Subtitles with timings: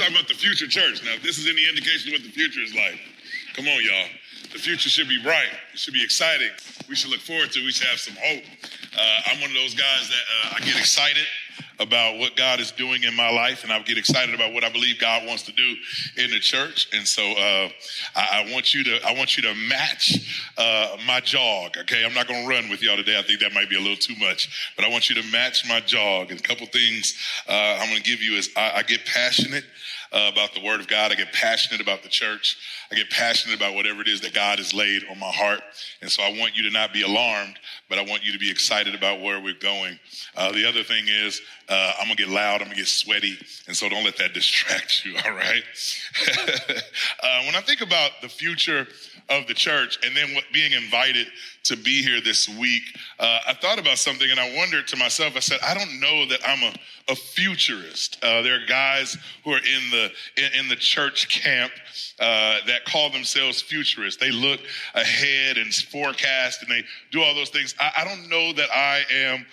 [0.00, 1.04] talking about the future church.
[1.04, 2.96] Now, if this is any indication of what the future is like,
[3.52, 4.08] come on, y'all.
[4.48, 5.52] The future should be bright.
[5.74, 6.48] It should be exciting.
[6.88, 7.60] We should look forward to.
[7.60, 7.64] it.
[7.64, 8.42] We should have some hope.
[8.96, 11.22] Uh, I'm one of those guys that uh, I get excited
[11.78, 14.70] about what God is doing in my life, and I get excited about what I
[14.70, 15.74] believe God wants to do
[16.16, 16.88] in the church.
[16.92, 17.68] And so uh,
[18.14, 21.76] I, I, want you to I want you to match uh, my jog.
[21.78, 23.18] Okay, I'm not going to run with y'all today.
[23.18, 25.68] I think that might be a little too much, but I want you to match
[25.68, 26.30] my jog.
[26.30, 27.14] And a couple things
[27.48, 29.64] uh, I'm going to give you is I, I get passionate
[30.12, 31.12] uh, about the Word of God.
[31.12, 32.58] I get passionate about the church.
[32.90, 35.60] I get passionate about whatever it is that God has laid on my heart.
[36.02, 38.50] And so I want you to not be alarmed, but I want you to be
[38.50, 39.98] excited about where we're going.
[40.36, 43.76] Uh, the other thing is, uh, I'm gonna get loud, I'm gonna get sweaty, and
[43.76, 45.62] so don't let that distract you, all right?
[47.22, 48.88] uh, when I think about the future
[49.30, 51.28] of the church and then being invited
[51.62, 52.82] to be here this week,
[53.18, 56.26] uh, I thought about something and I wondered to myself, I said, I don't know
[56.26, 58.18] that I'm a, a futurist.
[58.22, 61.72] Uh, there are guys who are in the, in, in the church camp
[62.18, 64.20] uh, that call themselves futurists.
[64.20, 64.60] They look
[64.94, 67.74] ahead and forecast and they do all those things.
[67.78, 69.46] I, I don't know that I am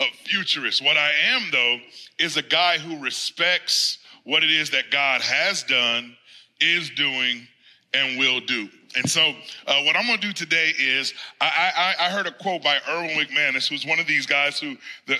[0.00, 0.84] a futurist.
[0.84, 1.78] What I am, though,
[2.18, 6.16] is a guy who respects what it is that God has done,
[6.60, 7.46] is doing,
[7.94, 8.68] and will do.
[8.96, 9.32] And so,
[9.66, 12.78] uh, what I'm going to do today is I, I, I, heard a quote by
[12.88, 14.76] Erwin McManus, who's one of these guys who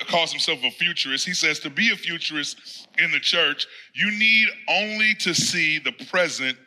[0.08, 1.26] calls himself a futurist.
[1.26, 5.92] He says, To be a futurist in the church, you need only to see the
[5.92, 6.58] present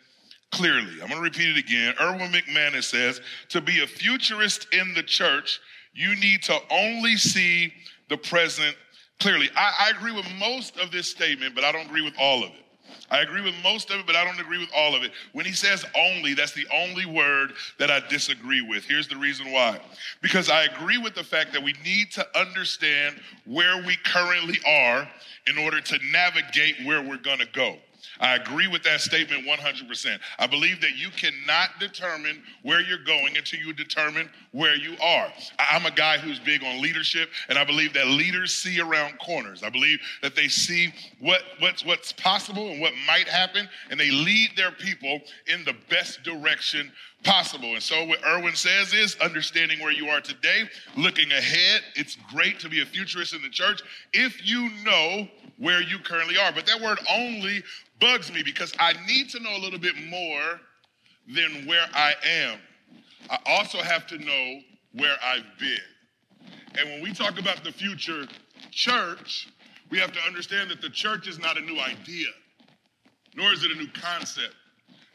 [0.52, 0.94] clearly.
[0.94, 1.94] I'm going to repeat it again.
[2.00, 5.60] Erwin McManus says, To be a futurist in the church,
[5.94, 7.72] you need to only see
[8.10, 8.76] the present
[9.20, 9.50] clearly.
[9.56, 12.50] I, I agree with most of this statement, but I don't agree with all of
[12.50, 12.65] it.
[13.10, 15.12] I agree with most of it, but I don't agree with all of it.
[15.34, 18.84] When he says only, that's the only word that I disagree with.
[18.84, 19.80] Here's the reason why.
[20.22, 25.08] Because I agree with the fact that we need to understand where we currently are
[25.48, 27.78] in order to navigate where we're going to go.
[28.20, 30.20] I agree with that statement 100%.
[30.40, 35.28] I believe that you cannot determine where you're going until you determine where you are.
[35.60, 39.64] I'm a guy who's big on leadership, and I believe that leaders see around corners.
[39.64, 44.12] I believe that they see what, what's, what's possible and what might happen, and they
[44.12, 46.92] lead their people in the best direction
[47.26, 47.74] possible.
[47.74, 51.82] And so, what Erwin says is understanding where you are today, looking ahead.
[51.96, 53.82] It's great to be a futurist in the church
[54.14, 55.28] if you know
[55.58, 56.52] where you currently are.
[56.54, 57.64] But that word only
[58.00, 60.60] bugs me because I need to know a little bit more
[61.34, 62.60] than where I am.
[63.30, 64.60] I also have to know
[64.94, 65.78] where I've been.
[66.78, 68.28] And when we talk about the future
[68.72, 69.48] church,
[69.90, 72.28] we have to understand that the church is not a new idea,
[73.36, 74.56] nor is it a new concept,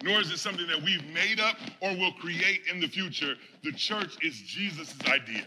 [0.02, 3.34] nor is it something that we've made up or will create in the future.
[3.62, 5.44] The church is Jesus' idea.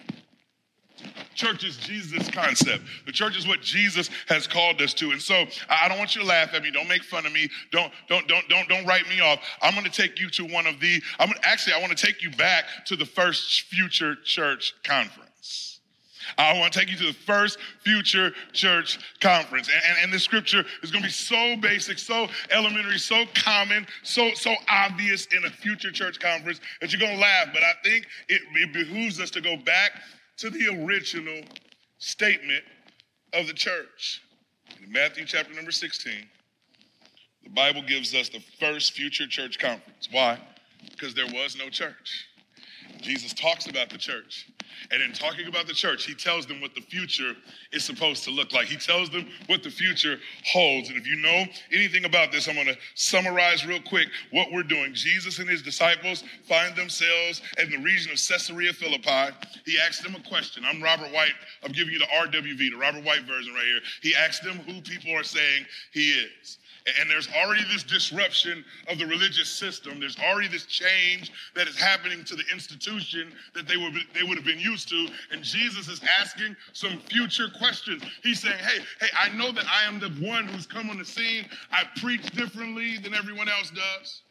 [1.33, 2.83] Church is Jesus' concept.
[3.05, 5.11] The church is what Jesus has called us to.
[5.11, 6.71] And so I don't want you to laugh at me.
[6.71, 7.49] Don't make fun of me.
[7.71, 9.39] Don't, don't, don't, don't, don't write me off.
[9.61, 12.05] I'm going to take you to one of the, I'm gonna, actually, I want to
[12.05, 15.79] take you back to the first future church conference.
[16.37, 19.67] I want to take you to the first future church conference.
[19.67, 23.85] And, and, and the scripture is going to be so basic, so elementary, so common,
[24.03, 27.47] so, so obvious in a future church conference that you're going to laugh.
[27.51, 29.91] But I think it, it behooves us to go back
[30.38, 31.41] to the original
[31.97, 32.63] statement
[33.33, 34.21] of the church.
[34.83, 36.13] In Matthew chapter number 16,
[37.44, 40.09] the Bible gives us the first future church conference.
[40.11, 40.39] Why?
[40.91, 42.27] Because there was no church.
[43.01, 44.49] Jesus talks about the church.
[44.91, 47.34] And in talking about the church, he tells them what the future
[47.72, 48.67] is supposed to look like.
[48.67, 50.89] He tells them what the future holds.
[50.89, 54.63] And if you know anything about this, I'm going to summarize real quick what we're
[54.63, 54.94] doing.
[54.94, 59.35] Jesus and his disciples find themselves in the region of Caesarea Philippi.
[59.66, 60.63] He asks them a question.
[60.66, 61.34] I'm Robert White.
[61.63, 63.79] I'm giving you the RWV, the Robert White version right here.
[64.01, 66.57] He asks them who people are saying he is.
[66.99, 70.01] And there's already this disruption of the religious system.
[70.01, 74.35] There's already this change that is happening to the institution that they would, they would
[74.38, 75.07] have been used to.
[75.31, 78.03] And Jesus is asking some future questions.
[78.22, 81.05] He's saying, hey, hey, I know that I am the one who's come on the
[81.05, 81.45] scene.
[81.72, 84.22] I preach differently than everyone else does.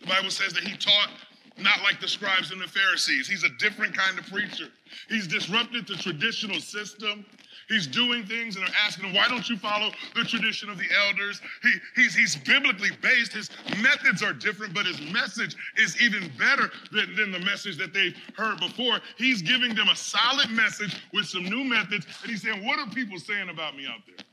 [0.00, 1.10] The Bible says that he taught
[1.58, 3.28] not like the scribes and the Pharisees.
[3.28, 4.68] He's a different kind of preacher.
[5.08, 7.24] He's disrupted the traditional system.
[7.70, 10.88] He's doing things and they're asking him, why don't you follow the tradition of the
[11.06, 11.40] elders?
[11.62, 13.32] He, he's, he's biblically based.
[13.32, 13.48] His
[13.80, 18.16] methods are different, but his message is even better than, than the message that they've
[18.36, 18.98] heard before.
[19.16, 22.08] He's giving them a solid message with some new methods.
[22.22, 24.26] And he's saying, what are people saying about me out there?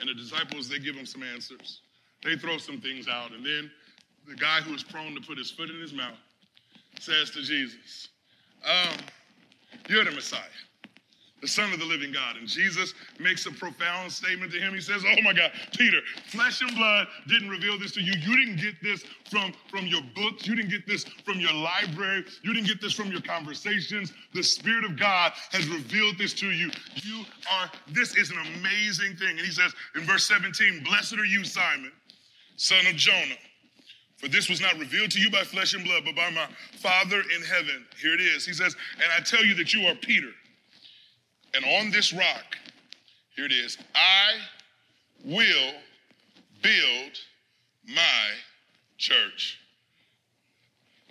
[0.00, 1.82] And the disciples, they give him some answers.
[2.24, 3.30] They throw some things out.
[3.30, 3.70] And then
[4.26, 6.18] the guy who is prone to put his foot in his mouth
[6.98, 8.08] says to Jesus,
[8.64, 8.96] um,
[9.88, 10.40] You're the Messiah.
[11.40, 12.36] The Son of the living God.
[12.36, 14.74] And Jesus makes a profound statement to him.
[14.74, 18.12] He says, Oh my God, Peter, flesh and blood didn't reveal this to you.
[18.12, 20.46] You didn't get this from, from your books.
[20.46, 22.24] You didn't get this from your library.
[22.42, 24.12] You didn't get this from your conversations.
[24.34, 26.70] The Spirit of God has revealed this to you.
[26.96, 29.30] You are, this is an amazing thing.
[29.30, 31.92] And he says in verse 17, Blessed are you, Simon,
[32.56, 33.36] son of Jonah.
[34.18, 37.22] For this was not revealed to you by flesh and blood, but by my Father
[37.34, 37.86] in heaven.
[38.02, 38.44] Here it is.
[38.44, 40.28] He says, And I tell you that you are Peter
[41.54, 42.56] and on this rock,
[43.34, 44.38] here it is, I
[45.24, 45.72] will
[46.62, 47.12] build
[47.86, 48.30] my
[48.98, 49.58] church.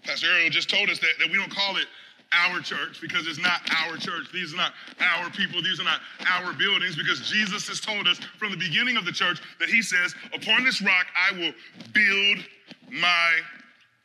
[0.03, 1.85] Pastor Ariel just told us that, that we don't call it
[2.31, 4.31] our church because it's not our church.
[4.31, 5.61] These are not our people.
[5.61, 9.11] These are not our buildings because Jesus has told us from the beginning of the
[9.11, 11.53] church that he says, Upon this rock I will
[11.93, 12.45] build
[12.91, 13.39] my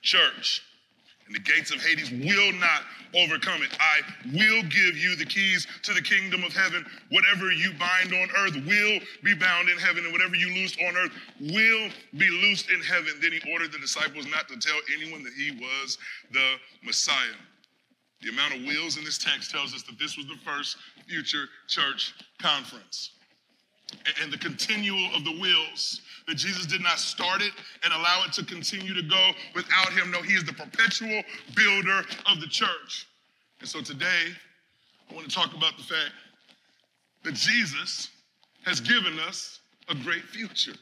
[0.03, 0.63] church.
[1.27, 2.83] And the gates of Hades will not
[3.15, 3.71] overcome it.
[3.81, 4.01] I
[4.33, 6.85] will give you the keys to the kingdom of heaven.
[7.11, 10.97] Whatever you bind on earth will be bound in heaven, and whatever you loose on
[10.97, 11.89] earth will
[12.19, 13.13] be loosed in heaven.
[13.23, 15.99] Then he ordered the disciples not to tell anyone that he was
[16.33, 17.39] the Messiah.
[18.21, 20.77] The amount of wheels in this text tells us that this was the first
[21.07, 23.14] future church conference.
[24.23, 27.53] And the continual of the wheels that Jesus did not start it
[27.85, 30.11] and allow it to continue to go without him.
[30.11, 31.23] No, he is the perpetual
[31.55, 33.07] builder of the church.
[33.61, 34.33] And so today,
[35.11, 36.13] I want to talk about the fact
[37.25, 38.11] that Jesus
[38.65, 40.75] has given us a great future.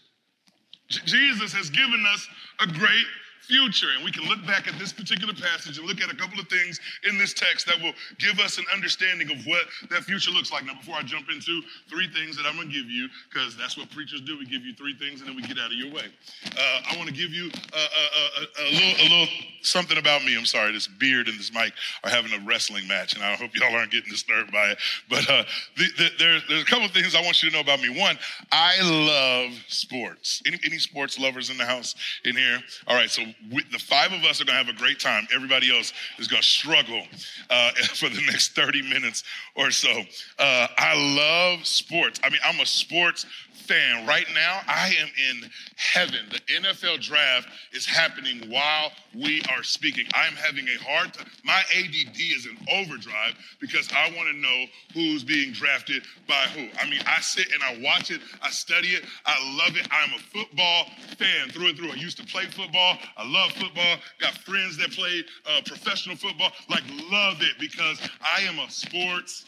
[0.88, 2.26] J- Jesus has given us
[2.60, 3.06] a great
[3.42, 3.88] future.
[3.96, 6.48] And we can look back at this particular passage and look at a couple of
[6.48, 10.52] things in this text that will give us an understanding of what that future looks
[10.52, 10.64] like.
[10.64, 13.76] Now, before I jump into three things that I'm going to give you, because that's
[13.76, 15.92] what preachers do, we give you three things and then we get out of your
[15.92, 16.06] way.
[16.46, 18.04] Uh, I want to give you a, a,
[18.42, 19.28] a, a, little, a little
[19.62, 20.36] something about me.
[20.36, 21.72] I'm sorry, this beard and this mic
[22.04, 24.78] are having a wrestling match, and I hope y'all aren't getting disturbed by it.
[25.08, 25.44] But uh,
[25.76, 27.98] the, the, there, there's a couple of things I want you to know about me.
[27.98, 28.18] One,
[28.50, 30.42] I love sports.
[30.46, 31.94] Any, any sports lovers in the house
[32.24, 32.58] in here?
[32.86, 35.26] All right, so we, the five of us are going to have a great time.
[35.34, 37.02] Everybody else is going to struggle
[37.50, 39.24] uh, for the next 30 minutes
[39.54, 39.90] or so.
[40.38, 42.20] Uh, I love sports.
[42.24, 43.26] I mean, I'm a sports
[43.72, 46.20] Right now, I am in heaven.
[46.30, 50.04] The NFL draft is happening while we are speaking.
[50.12, 51.26] I'm having a hard time.
[51.42, 56.68] My ADD is in overdrive because I want to know who's being drafted by who.
[56.78, 59.88] I mean, I sit and I watch it, I study it, I love it.
[59.90, 60.84] I'm a football
[61.16, 61.92] fan through and through.
[61.92, 62.98] I used to play football.
[63.16, 63.96] I love football.
[64.20, 66.50] Got friends that play uh, professional football.
[66.68, 69.46] Like, love it because I am a sports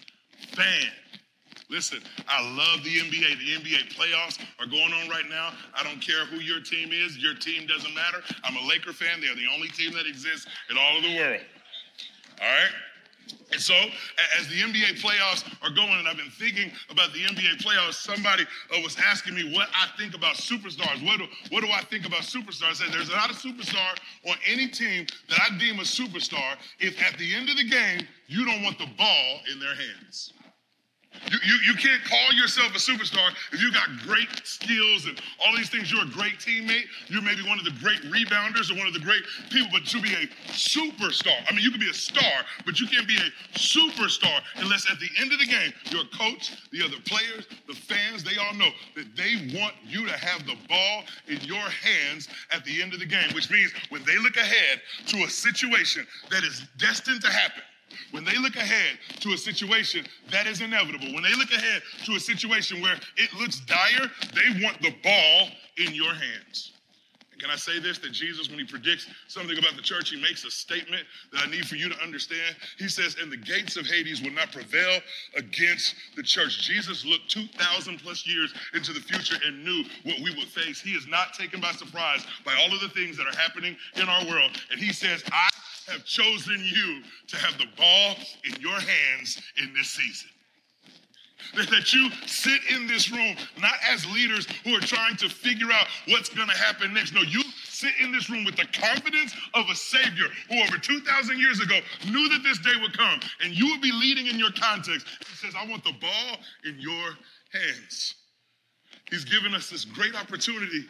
[0.53, 0.91] fan.
[1.71, 3.39] Listen, I love the NBA.
[3.39, 5.53] The NBA playoffs are going on right now.
[5.75, 7.17] I don't care who your team is.
[7.19, 8.19] Your team doesn't matter.
[8.45, 9.21] I'm a Laker fan.
[9.21, 11.41] They're the only team that exists in all of the world.
[12.41, 12.71] All right?
[13.53, 13.75] And so,
[14.39, 18.43] as the NBA playoffs are going, and I've been thinking about the NBA playoffs, somebody
[18.43, 21.05] uh, was asking me what I think about superstars.
[21.05, 22.71] What do, what do I think about superstars?
[22.71, 23.97] I said, there's not a superstar
[24.29, 28.07] on any team that I deem a superstar if at the end of the game,
[28.27, 30.35] you don't want the ball in their hands.
[31.31, 35.57] You, you, you can't call yourself a superstar if you got great skills and all
[35.57, 35.91] these things.
[35.91, 36.85] You're a great teammate.
[37.09, 40.01] You're maybe one of the great rebounders or one of the great people, but to
[40.01, 43.59] be a superstar, I mean, you can be a star, but you can't be a
[43.59, 48.23] superstar unless at the end of the game, your coach, the other players, the fans,
[48.23, 52.65] they all know that they want you to have the ball in your hands at
[52.65, 56.45] the end of the game, which means when they look ahead to a situation that
[56.45, 57.63] is destined to happen,
[58.11, 62.13] when they look ahead to a situation that is inevitable, when they look ahead to
[62.13, 66.74] a situation where it looks dire, they want the ball in your hands.
[67.45, 70.47] Can I say this that Jesus, when he predicts something about the church, he makes
[70.47, 72.57] a statement that I need for you to understand.
[72.79, 75.01] He says, And the gates of Hades will not prevail
[75.37, 76.63] against the church.
[76.63, 80.81] Jesus looked 2,000 plus years into the future and knew what we would face.
[80.81, 84.09] He is not taken by surprise by all of the things that are happening in
[84.09, 84.53] our world.
[84.71, 85.51] And he says, I
[85.93, 90.31] have chosen you to have the ball in your hands in this season.
[91.55, 95.87] That you sit in this room not as leaders who are trying to figure out
[96.09, 97.15] what's going to happen next.
[97.15, 101.39] No, you sit in this room with the confidence of a Savior who, over 2,000
[101.39, 104.53] years ago, knew that this day would come and you would be leading in your
[104.53, 105.07] context.
[105.21, 107.17] He says, I want the ball in your
[107.53, 108.15] hands.
[109.11, 110.87] He's given us this great opportunity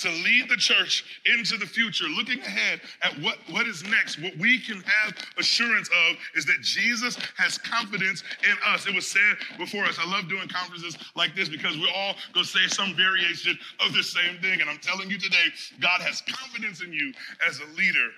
[0.00, 4.20] to lead the church into the future, looking ahead at what, what is next.
[4.20, 8.86] What we can have assurance of is that Jesus has confidence in us.
[8.86, 9.98] It was said before us.
[10.00, 13.92] I love doing conferences like this because we're all going to say some variation of
[13.92, 14.60] the same thing.
[14.60, 15.48] And I'm telling you today,
[15.80, 17.12] God has confidence in you
[17.46, 18.08] as a leader.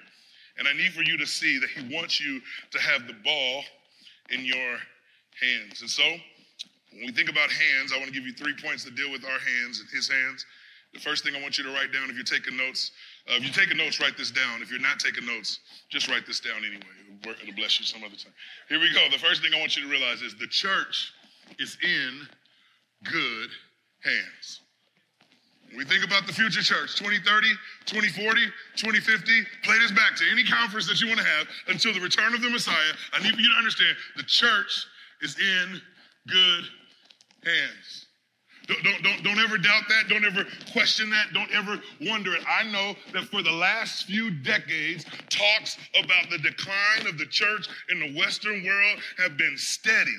[0.58, 3.64] And I need for you to see that He wants you to have the ball
[4.30, 4.78] in your
[5.40, 5.80] hands.
[5.80, 6.04] And so,
[6.92, 9.24] when we think about hands, I want to give you three points to deal with
[9.24, 10.44] our hands and his hands.
[10.92, 12.90] The first thing I want you to write down if you're taking notes,
[13.28, 14.60] uh, if you're taking notes, write this down.
[14.60, 16.82] If you're not taking notes, just write this down anyway.
[17.22, 18.32] It'll, it'll bless you some other time.
[18.68, 19.08] Here we go.
[19.10, 21.12] The first thing I want you to realize is the church
[21.58, 22.28] is in
[23.04, 23.50] good
[24.04, 24.60] hands.
[25.68, 27.48] When we think about the future church, 2030,
[27.86, 28.44] 2040,
[28.76, 29.32] 2050,
[29.64, 32.42] play this back to any conference that you want to have until the return of
[32.42, 32.92] the Messiah.
[33.14, 34.84] I need for you to understand the church
[35.22, 35.80] is in
[36.28, 36.64] good
[37.44, 38.06] hands.
[38.66, 40.08] Don't, don't, don't, don't ever doubt that.
[40.08, 41.32] Don't ever question that.
[41.32, 42.42] Don't ever wonder it.
[42.48, 47.68] I know that for the last few decades, talks about the decline of the church
[47.90, 50.16] in the Western world have been steady.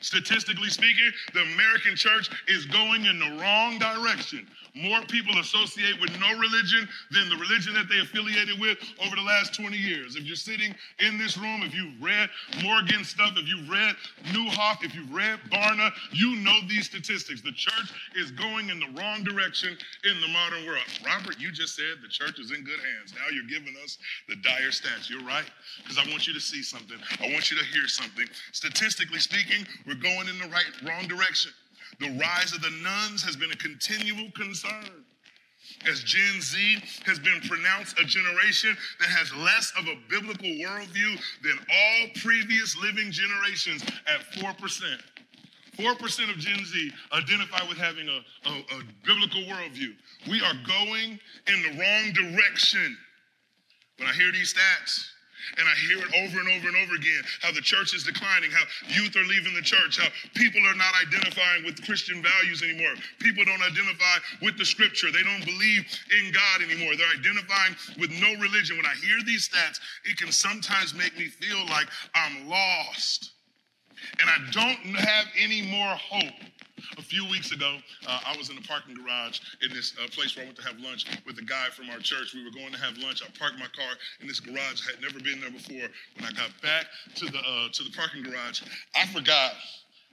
[0.00, 6.10] Statistically speaking, the American church is going in the wrong direction more people associate with
[6.20, 10.16] no religion than the religion that they affiliated with over the last 20 years.
[10.16, 12.28] If you're sitting in this room, if you've read
[12.62, 13.96] Morgan stuff, if you've read
[14.32, 17.42] Neuhoff, if you've read Barna, you know these statistics.
[17.42, 20.84] The church is going in the wrong direction in the modern world.
[21.04, 23.14] Robert, you just said the church is in good hands.
[23.14, 25.10] Now you're giving us the dire stats.
[25.10, 25.46] You're right,
[25.82, 26.98] because I want you to see something.
[27.20, 28.26] I want you to hear something.
[28.52, 31.52] Statistically speaking, we're going in the right wrong direction.
[32.00, 35.04] The rise of the nones has been a continual concern.
[35.88, 41.20] As Gen Z has been pronounced a generation that has less of a biblical worldview
[41.42, 45.00] than all previous living generations at 4%.
[45.76, 49.94] 4% of Gen Z identify with having a, a, a biblical worldview.
[50.28, 52.96] We are going in the wrong direction.
[53.98, 55.06] When I hear these stats,
[55.58, 58.50] and I hear it over and over and over again how the church is declining,
[58.50, 62.94] how youth are leaving the church, how people are not identifying with Christian values anymore.
[63.18, 65.10] People don't identify with the scripture.
[65.10, 65.84] They don't believe
[66.18, 66.96] in God anymore.
[66.96, 68.76] They're identifying with no religion.
[68.76, 73.32] When I hear these stats, it can sometimes make me feel like I'm lost
[74.20, 76.50] and I don't have any more hope
[76.98, 77.76] a few weeks ago,
[78.06, 80.64] uh, I was in a parking garage in this uh, place where I went to
[80.64, 82.34] have lunch with a guy from our church.
[82.34, 83.22] We were going to have lunch.
[83.22, 84.82] I parked my car in this garage.
[84.88, 85.88] I had never been there before.
[86.16, 88.62] When I got back to the uh, to the parking garage,
[88.94, 89.52] I forgot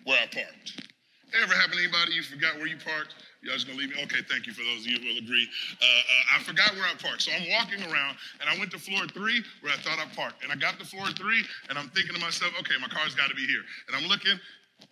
[0.04, 0.97] where I parked.
[1.36, 2.14] Ever happen to anybody?
[2.14, 3.16] You forgot where you parked?
[3.44, 4.02] Y'all just gonna leave me?
[4.04, 5.48] Okay, thank you for those of you who will agree.
[5.80, 7.22] Uh, uh, I forgot where I parked.
[7.24, 10.44] So I'm walking around and I went to floor three where I thought I parked.
[10.44, 13.36] And I got to floor three and I'm thinking to myself, okay, my car's gotta
[13.36, 13.62] be here.
[13.88, 14.40] And I'm looking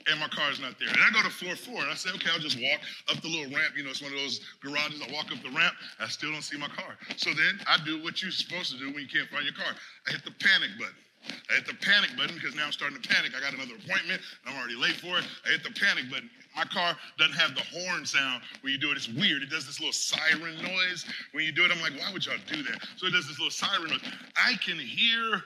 [0.07, 0.89] and my car's not there.
[0.89, 3.29] And I go to floor four and I say, okay, I'll just walk up the
[3.29, 3.73] little ramp.
[3.77, 5.01] You know, it's one of those garages.
[5.01, 6.99] I walk up the ramp, I still don't see my car.
[7.17, 9.73] So then I do what you're supposed to do when you can't find your car.
[10.07, 11.04] I hit the panic button.
[11.49, 13.31] I hit the panic button because now I'm starting to panic.
[13.35, 14.21] I got another appointment.
[14.45, 15.25] I'm already late for it.
[15.45, 16.29] I hit the panic button.
[16.55, 18.97] My car doesn't have the horn sound when you do it.
[18.97, 19.43] It's weird.
[19.43, 21.71] It does this little siren noise when you do it.
[21.71, 22.79] I'm like, why would y'all do that?
[22.97, 24.01] So it does this little siren noise.
[24.35, 25.43] I can hear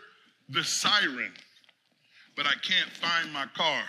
[0.50, 1.34] the siren,
[2.36, 3.84] but I can't find my car.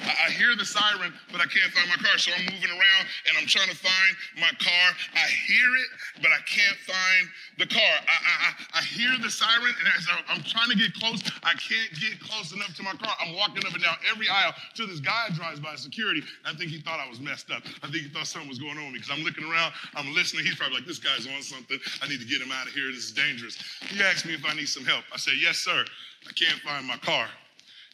[0.00, 2.18] I, hear the siren, but I can't find my car.
[2.18, 4.86] So I'm moving around and I'm trying to find my car.
[5.14, 5.88] I hear it,
[6.20, 7.22] but I can't find
[7.58, 7.94] the car.
[8.04, 8.16] I,
[8.52, 12.20] I, I hear the siren, and as I'm trying to get close, I can't get
[12.20, 13.14] close enough to my car.
[13.20, 16.22] I'm walking up and down every aisle till this guy drives by security.
[16.44, 17.62] I think he thought I was messed up.
[17.82, 20.12] I think he thought something was going on with me because I'm looking around, I'm
[20.14, 20.44] listening.
[20.44, 21.78] He's probably like, this guy's on something.
[22.02, 22.88] I need to get him out of here.
[22.92, 23.56] This is dangerous.
[23.88, 25.04] He asked me if I need some help.
[25.12, 25.84] I said, yes, sir.
[26.28, 27.28] I can't find my car.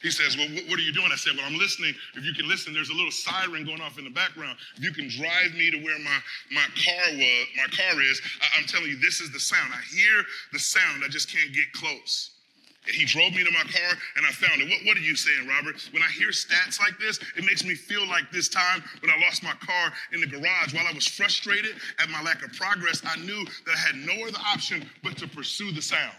[0.02, 1.10] He says, Well, what are you doing?
[1.12, 1.94] I said, Well, I'm listening.
[2.14, 4.58] If you can listen, there's a little siren going off in the background.
[4.76, 6.18] If you can drive me to where my,
[6.50, 9.72] my car was, my car is, I, am telling you, this is the sound.
[9.72, 11.02] I hear the sound.
[11.04, 12.30] I just can't get close.
[12.84, 14.68] And he drove me to my car and I found it.
[14.68, 15.88] What, what are you saying, Robert?
[15.92, 19.20] When I hear stats like this, it makes me feel like this time when I
[19.20, 20.74] lost my car in the garage.
[20.74, 24.26] While I was frustrated at my lack of progress, I knew that I had no
[24.26, 26.16] other option but to pursue the sound.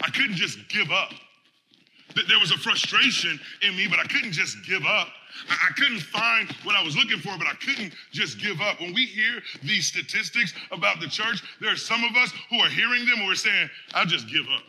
[0.00, 1.12] I couldn't just give up.
[2.14, 5.08] There was a frustration in me, but I couldn't just give up.
[5.48, 8.80] I couldn't find what I was looking for, but I couldn't just give up.
[8.80, 12.68] When we hear these statistics about the church, there are some of us who are
[12.68, 14.62] hearing them and we're saying, I'll just give up.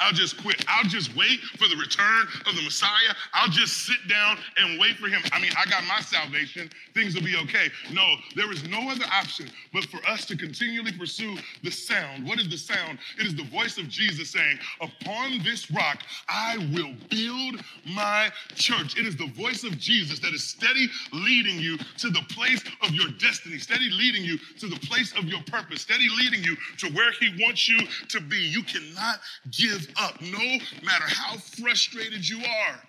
[0.00, 0.64] I'll just quit.
[0.66, 3.14] I'll just wait for the return of the Messiah.
[3.34, 5.20] I'll just sit down and wait for him.
[5.32, 6.70] I mean, I got my salvation.
[6.94, 7.70] Things will be okay.
[7.92, 12.26] No, there is no other option but for us to continually pursue the sound.
[12.26, 12.98] What is the sound?
[13.18, 17.62] It is the voice of Jesus saying, Upon this rock I will build
[17.94, 18.98] my church.
[18.98, 22.90] It is the voice of Jesus that is steady leading you to the place of
[22.94, 26.88] your destiny, steady leading you to the place of your purpose, steady leading you to
[26.88, 27.78] where he wants you
[28.08, 28.38] to be.
[28.38, 32.80] You cannot give up, no matter how frustrated you are.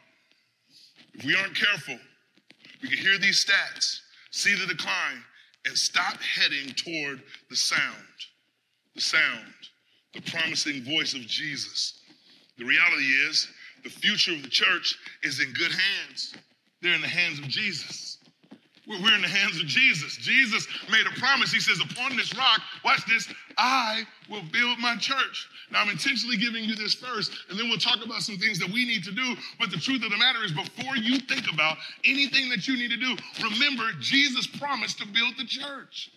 [1.13, 1.97] If we aren't careful,
[2.81, 3.99] we can hear these stats,
[4.31, 5.23] see the decline,
[5.65, 7.95] and stop heading toward the sound.
[8.95, 9.53] The sound,
[10.13, 12.01] the promising voice of Jesus.
[12.57, 13.47] The reality is,
[13.83, 16.35] the future of the church is in good hands.
[16.81, 18.10] They're in the hands of Jesus.
[18.99, 20.17] We're in the hands of Jesus.
[20.17, 21.51] Jesus made a promise.
[21.51, 25.47] He says, Upon this rock, watch this, I will build my church.
[25.71, 28.69] Now, I'm intentionally giving you this first, and then we'll talk about some things that
[28.69, 29.35] we need to do.
[29.59, 32.91] But the truth of the matter is, before you think about anything that you need
[32.91, 36.11] to do, remember Jesus promised to build the church.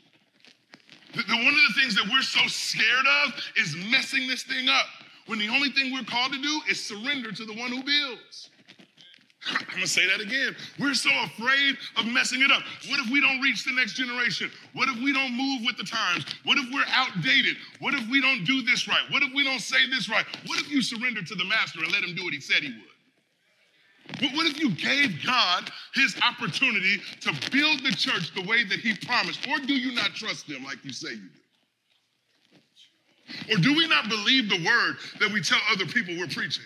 [1.14, 4.69] The, the, one of the things that we're so scared of is messing this thing
[4.69, 4.87] up
[5.26, 8.50] when the only thing we're called to do is surrender to the one who builds.
[9.50, 10.54] I'm gonna say that again.
[10.78, 12.62] We're so afraid of messing it up.
[12.88, 14.50] What if we don't reach the next generation?
[14.72, 16.24] What if we don't move with the times?
[16.44, 17.56] What if we're outdated?
[17.80, 19.02] What if we don't do this right?
[19.10, 20.24] What if we don't say this right?
[20.46, 22.70] What if you surrender to the master and let him do what he said he
[22.70, 24.34] would?
[24.34, 28.94] What if you gave God his opportunity to build the church the way that he
[28.94, 29.46] promised?
[29.48, 31.28] Or do you not trust him like you say you do?
[33.54, 36.64] Or do we not believe the word that we tell other people we're preaching?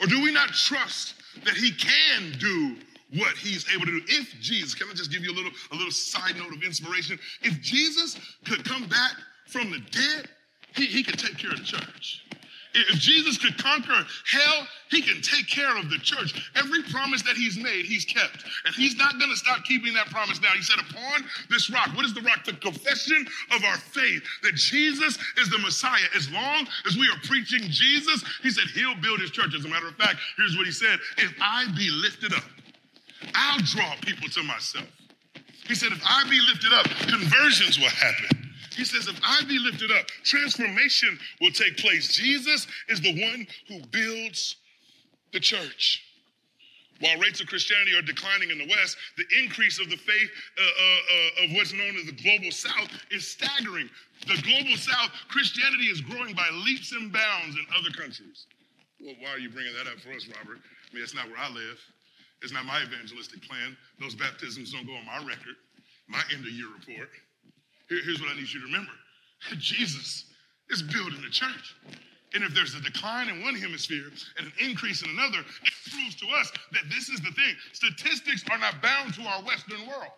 [0.00, 1.14] Or do we not trust
[1.44, 2.76] that he can do
[3.14, 4.02] what he's able to do.
[4.08, 7.18] If Jesus, can I just give you a little, a little side note of inspiration?
[7.42, 9.12] If Jesus could come back
[9.46, 10.28] from the dead,
[10.76, 12.24] he, he could take care of the church.
[12.74, 16.50] If Jesus could conquer hell, he can take care of the church.
[16.56, 18.44] Every promise that he's made, he's kept.
[18.66, 20.50] And he's not going to stop keeping that promise now.
[20.50, 22.44] He said, Upon this rock, what is the rock?
[22.44, 26.06] The confession of our faith that Jesus is the Messiah.
[26.16, 29.54] As long as we are preaching Jesus, he said, He'll build his church.
[29.54, 32.44] As a matter of fact, here's what he said If I be lifted up,
[33.34, 34.86] I'll draw people to myself.
[35.66, 38.43] He said, If I be lifted up, conversions will happen.
[38.74, 42.14] He says, if I be lifted up, transformation will take place.
[42.14, 44.56] Jesus is the one who builds
[45.32, 46.02] the church.
[47.00, 50.62] While rates of Christianity are declining in the West, the increase of the faith uh,
[50.62, 53.90] uh, uh, of what's known as the global South is staggering.
[54.26, 58.46] The global South, Christianity is growing by leaps and bounds in other countries.
[59.02, 60.58] Well, why are you bringing that up for us, Robert?
[60.62, 61.78] I mean, that's not where I live.
[62.42, 63.76] It's not my evangelistic plan.
[64.00, 65.58] Those baptisms don't go on my record,
[66.06, 67.10] my end of year report.
[67.88, 68.92] Here, here's what I need you to remember
[69.58, 70.26] Jesus
[70.70, 71.76] is building the church.
[72.34, 76.16] And if there's a decline in one hemisphere and an increase in another, it proves
[76.16, 77.54] to us that this is the thing.
[77.72, 80.10] Statistics are not bound to our Western world.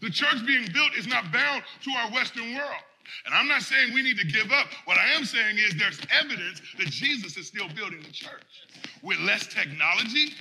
[0.00, 2.82] The church being built is not bound to our Western world.
[3.26, 4.66] And I'm not saying we need to give up.
[4.86, 8.42] What I am saying is there's evidence that Jesus is still building the church
[9.02, 10.32] with less technology,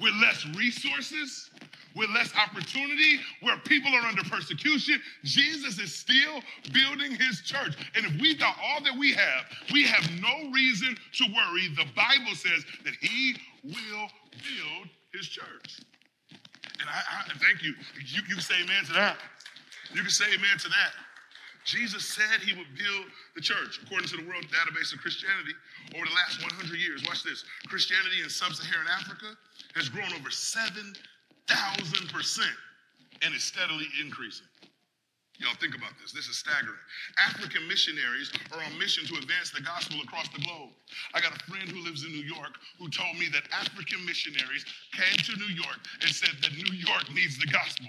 [0.00, 1.50] with less resources,
[1.94, 6.40] with less opportunity, where people are under persecution, Jesus is still
[6.72, 7.76] building his church.
[7.94, 11.68] And if we got all that we have, we have no reason to worry.
[11.76, 15.80] The Bible says that he will build his church.
[16.80, 17.74] And I, I thank you.
[17.96, 18.20] you.
[18.20, 19.16] You can say amen to that.
[19.92, 20.92] You can say amen to that.
[21.64, 23.80] Jesus said he would build the church.
[23.84, 25.52] According to the World Database of Christianity,
[25.94, 29.36] over the last 100 years, watch this Christianity in sub Saharan Africa
[29.74, 30.64] has grown over 7
[31.48, 32.56] thousand percent,
[33.22, 34.46] and it's steadily increasing.
[35.38, 36.10] Y'all think about this.
[36.10, 36.82] This is staggering.
[37.16, 40.70] African missionaries are on mission to advance the gospel across the globe.
[41.14, 44.66] I got a friend who lives in New York who told me that African missionaries
[44.90, 47.86] came to New York and said that New York needs the gospel.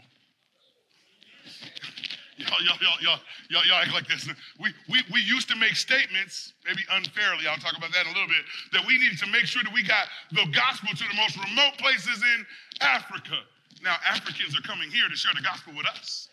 [2.40, 4.24] Y'all, y'all, y'all, y'all, y'all, y'all act like this.
[4.60, 8.16] We, we, we used to make statements, maybe unfairly, I'll talk about that in a
[8.16, 11.18] little bit, that we needed to make sure that we got the gospel to the
[11.20, 12.46] most remote places in
[12.80, 13.44] Africa.
[13.84, 16.30] Now, Africans are coming here to share the gospel with us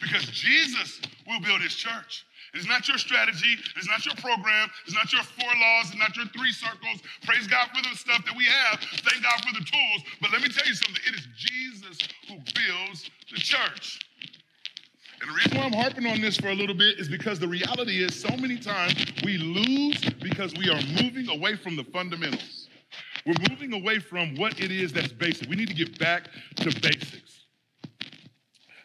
[0.00, 2.26] because Jesus will build his church.
[2.54, 3.54] It's not your strategy.
[3.76, 4.70] It's not your program.
[4.86, 5.94] It's not your four laws.
[5.94, 7.02] It's not your three circles.
[7.24, 8.80] Praise God for the stuff that we have.
[8.80, 10.00] Thank God for the tools.
[10.20, 11.02] But let me tell you something.
[11.06, 11.98] It is Jesus
[12.28, 14.00] who builds the church.
[15.20, 17.48] And the reason why I'm harping on this for a little bit is because the
[17.48, 22.68] reality is so many times we lose because we are moving away from the fundamentals.
[23.24, 25.48] We're moving away from what it is that's basic.
[25.48, 27.46] We need to get back to basics.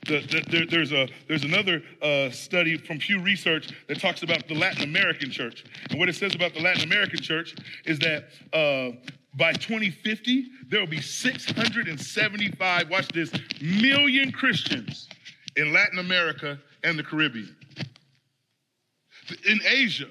[0.07, 4.47] The, the, there, there's, a, there's another uh, study from Pew Research that talks about
[4.47, 5.63] the Latin American church.
[5.89, 8.97] And what it says about the Latin American church is that uh,
[9.35, 15.07] by 2050, there will be 675, watch this, million Christians
[15.55, 17.55] in Latin America and the Caribbean.
[19.47, 20.07] In Asia,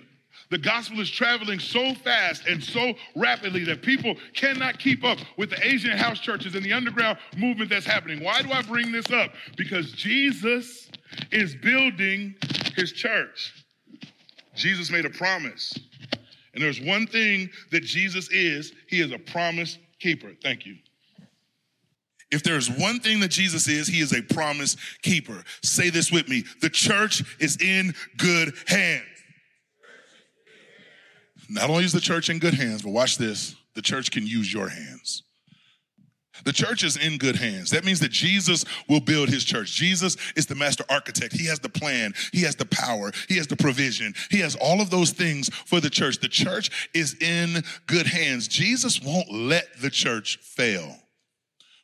[0.50, 5.50] the gospel is traveling so fast and so rapidly that people cannot keep up with
[5.50, 8.22] the Asian house churches and the underground movement that's happening.
[8.22, 9.32] Why do I bring this up?
[9.56, 10.90] Because Jesus
[11.30, 12.34] is building
[12.74, 13.64] his church.
[14.56, 15.72] Jesus made a promise.
[16.54, 20.32] And there's one thing that Jesus is, he is a promise keeper.
[20.42, 20.76] Thank you.
[22.30, 25.42] If there's one thing that Jesus is, he is a promise keeper.
[25.62, 26.44] Say this with me.
[26.60, 29.04] The church is in good hands.
[31.48, 34.52] not only is the church in good hands, but watch this the church can use
[34.52, 35.22] your hands.
[36.44, 37.70] The church is in good hands.
[37.70, 39.72] That means that Jesus will build his church.
[39.72, 41.34] Jesus is the master architect.
[41.34, 44.80] He has the plan, he has the power, he has the provision, he has all
[44.80, 46.18] of those things for the church.
[46.18, 48.48] The church is in good hands.
[48.48, 50.96] Jesus won't let the church fail,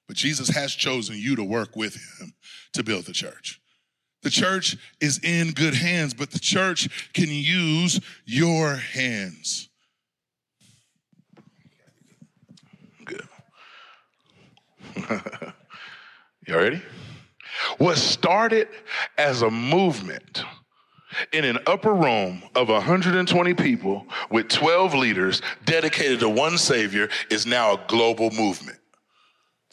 [0.07, 2.35] but Jesus has chosen you to work with him
[2.73, 3.61] to build the church.
[4.23, 9.69] The church is in good hands, but the church can use your hands.
[13.05, 13.29] Good.
[16.47, 16.83] Y'all ready?
[17.79, 18.69] What started
[19.17, 20.43] as a movement
[21.33, 27.47] in an upper room of 120 people with 12 leaders dedicated to one Savior is
[27.47, 28.79] now a global movement.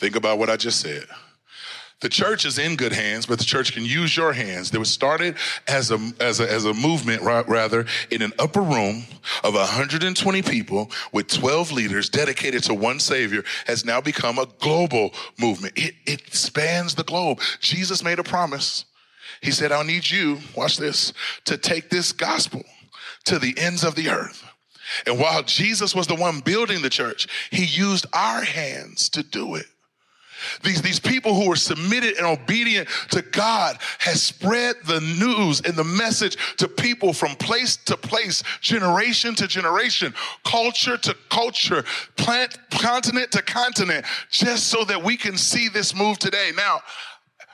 [0.04, 1.06] Think about what I just said.
[2.02, 4.70] The church is in good hands, but the church can use your hands.
[4.70, 9.06] That was started as a, as a, as a movement, rather, in an upper room
[9.46, 15.14] of 120 people with 12 leaders dedicated to one Savior has now become a global
[15.40, 15.78] movement.
[15.78, 17.40] It, it spans the globe.
[17.62, 18.84] Jesus made a promise.
[19.40, 21.14] He said, I'll need you, watch this,
[21.46, 22.64] to take this gospel
[23.24, 24.44] to the ends of the earth.
[25.08, 29.56] And while Jesus was the one building the church, he used our hands to do
[29.56, 29.68] it.
[30.64, 35.76] These, these people who were submitted and obedient to God has spread the news and
[35.76, 41.84] the message to people from place to place, generation to generation, culture to culture,
[42.16, 46.52] plant, continent to continent, just so that we can see this move today.
[46.56, 46.82] Now,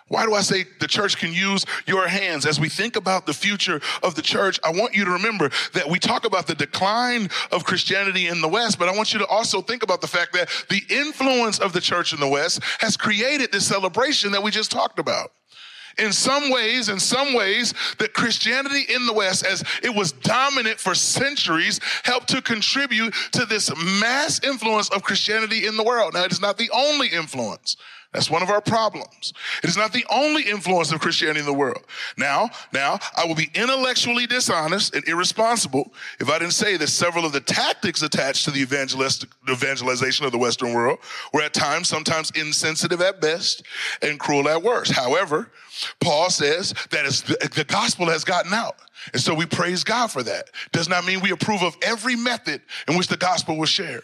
[0.09, 2.45] why do I say the church can use your hands?
[2.45, 5.87] As we think about the future of the church, I want you to remember that
[5.87, 9.27] we talk about the decline of Christianity in the West, but I want you to
[9.27, 12.97] also think about the fact that the influence of the church in the West has
[12.97, 15.31] created this celebration that we just talked about
[15.99, 20.79] in some ways, in some ways, that Christianity in the West, as it was dominant
[20.79, 23.69] for centuries, helped to contribute to this
[23.99, 26.13] mass influence of Christianity in the world.
[26.13, 27.75] Now, it is not the only influence.
[28.11, 29.33] That's one of our problems.
[29.63, 31.83] It is not the only influence of Christianity in the world.
[32.17, 37.23] Now, now, I will be intellectually dishonest and irresponsible if I didn't say that several
[37.23, 40.97] of the tactics attached to the evangelization of the Western world
[41.33, 43.61] were at times sometimes insensitive at best
[44.01, 44.91] and cruel at worst.
[44.91, 45.51] However,
[46.01, 48.77] Paul says that the, the gospel has gotten out.
[49.13, 50.49] And so we praise God for that.
[50.71, 54.03] Does not mean we approve of every method in which the gospel was shared.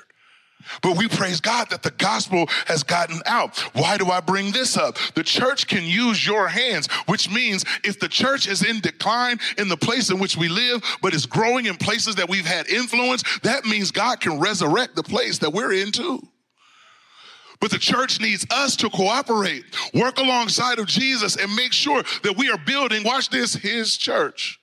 [0.82, 3.58] But we praise God that the gospel has gotten out.
[3.76, 4.98] Why do I bring this up?
[5.14, 9.68] The church can use your hands, which means if the church is in decline in
[9.68, 13.24] the place in which we live, but is growing in places that we've had influence,
[13.44, 16.28] that means God can resurrect the place that we're in too.
[17.60, 19.64] But the church needs us to cooperate,
[19.94, 24.60] work alongside of Jesus, and make sure that we are building, watch this, his church.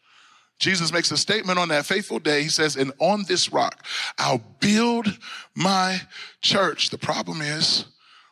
[0.63, 2.45] Jesus makes a statement on that faithful day.
[2.45, 3.85] He says, And on this rock,
[4.17, 5.19] I'll build
[5.57, 6.01] my
[6.41, 6.91] church.
[6.91, 7.87] The problem is,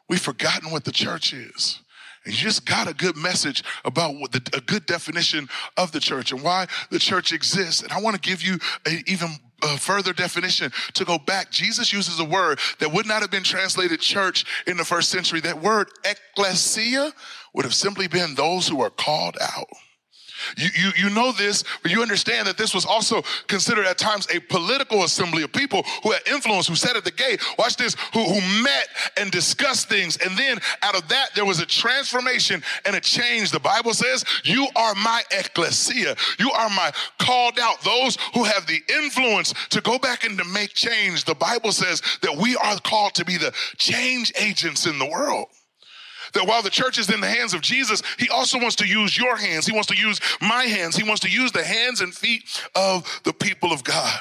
[0.09, 1.81] we've forgotten what the church is.
[2.25, 5.99] And you just got a good message about what the, a good definition of the
[5.99, 7.83] church and why the church exists.
[7.83, 9.31] And I want to give you an even
[9.65, 11.51] a further definition to go back.
[11.51, 15.41] Jesus uses a word that would not have been translated church in the first century.
[15.41, 17.13] That word, ecclesia,
[17.55, 19.67] would have simply been those who are called out.
[20.57, 24.27] You, you, you know this, but you understand that this was also considered at times
[24.35, 27.97] a political assembly of people who had influence, who sat at the gate, watch this,
[28.13, 30.17] who, who met and discussed things.
[30.19, 33.51] And then out of that, there was a transformation and a change.
[33.51, 36.17] The Bible says, You are my ecclesia.
[36.39, 40.45] You are my called out, those who have the influence to go back and to
[40.45, 41.25] make change.
[41.25, 45.47] The Bible says that we are called to be the change agents in the world.
[46.35, 49.17] That while the church is in the hands of Jesus, he also wants to use
[49.17, 49.67] your hands.
[49.67, 50.97] He wants to use my hands.
[50.97, 54.21] He wants to use the hands and feet of the people of God.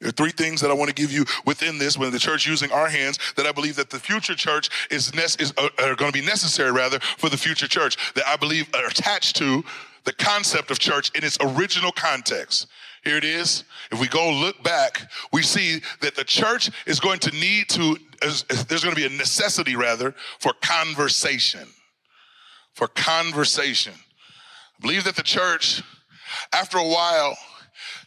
[0.00, 2.46] There are three things that I want to give you within this when the church
[2.46, 6.12] using our hands that I believe that the future church is, is uh, are going
[6.12, 9.64] to be necessary rather for the future church that I believe are attached to
[10.04, 12.66] the concept of church in its original context.
[13.04, 13.64] Here it is.
[13.92, 17.98] If we go look back, we see that the church is going to need to,
[18.20, 18.42] there's
[18.82, 21.68] going to be a necessity rather for conversation.
[22.74, 23.92] For conversation.
[23.92, 25.82] I believe that the church,
[26.52, 27.36] after a while,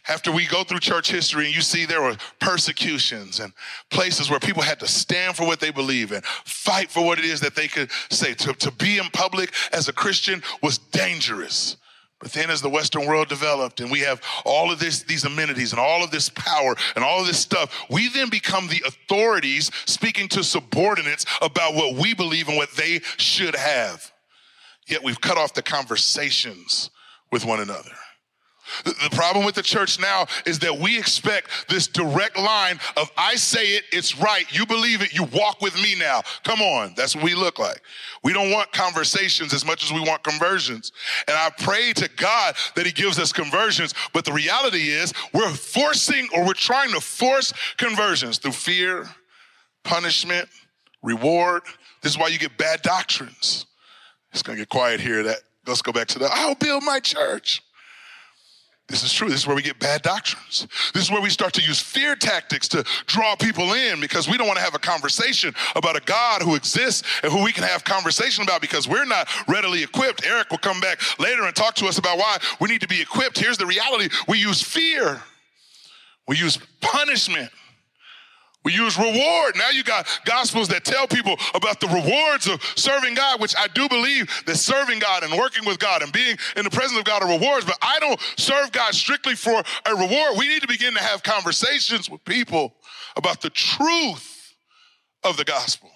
[0.08, 3.52] after we go through church history and you see there were persecutions and
[3.90, 7.24] places where people had to stand for what they believe and fight for what it
[7.24, 8.34] is that they could say.
[8.34, 11.76] To, to be in public as a Christian was dangerous.
[12.20, 15.72] But then as the Western world developed and we have all of this, these amenities
[15.72, 19.70] and all of this power and all of this stuff, we then become the authorities
[19.86, 24.12] speaking to subordinates about what we believe and what they should have.
[24.88, 26.90] Yet we've cut off the conversations
[27.30, 27.92] with one another.
[28.84, 33.36] The problem with the church now is that we expect this direct line of I
[33.36, 36.22] say it, it's right, you believe it, you walk with me now.
[36.44, 37.80] Come on, that's what we look like.
[38.22, 40.92] We don't want conversations as much as we want conversions.
[41.26, 45.50] And I pray to God that He gives us conversions, but the reality is we're
[45.50, 49.08] forcing or we're trying to force conversions through fear,
[49.84, 50.48] punishment,
[51.02, 51.62] reward.
[52.02, 53.66] This is why you get bad doctrines.
[54.32, 55.22] It's gonna get quiet here.
[55.22, 57.62] That let's go back to the I'll build my church.
[58.88, 59.28] This is true.
[59.28, 60.66] This is where we get bad doctrines.
[60.94, 64.38] This is where we start to use fear tactics to draw people in because we
[64.38, 67.64] don't want to have a conversation about a God who exists and who we can
[67.64, 70.26] have conversation about because we're not readily equipped.
[70.26, 73.00] Eric will come back later and talk to us about why we need to be
[73.00, 73.38] equipped.
[73.38, 74.08] Here's the reality.
[74.26, 75.20] We use fear.
[76.26, 77.50] We use punishment.
[78.64, 79.56] We use reward.
[79.56, 83.68] Now you got gospels that tell people about the rewards of serving God, which I
[83.68, 87.04] do believe that serving God and working with God and being in the presence of
[87.04, 90.36] God are rewards, but I don't serve God strictly for a reward.
[90.36, 92.74] We need to begin to have conversations with people
[93.16, 94.54] about the truth
[95.22, 95.90] of the gospel.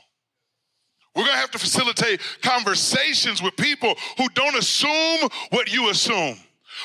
[1.15, 6.39] We're going to have to facilitate conversations with people who don't assume what you assume,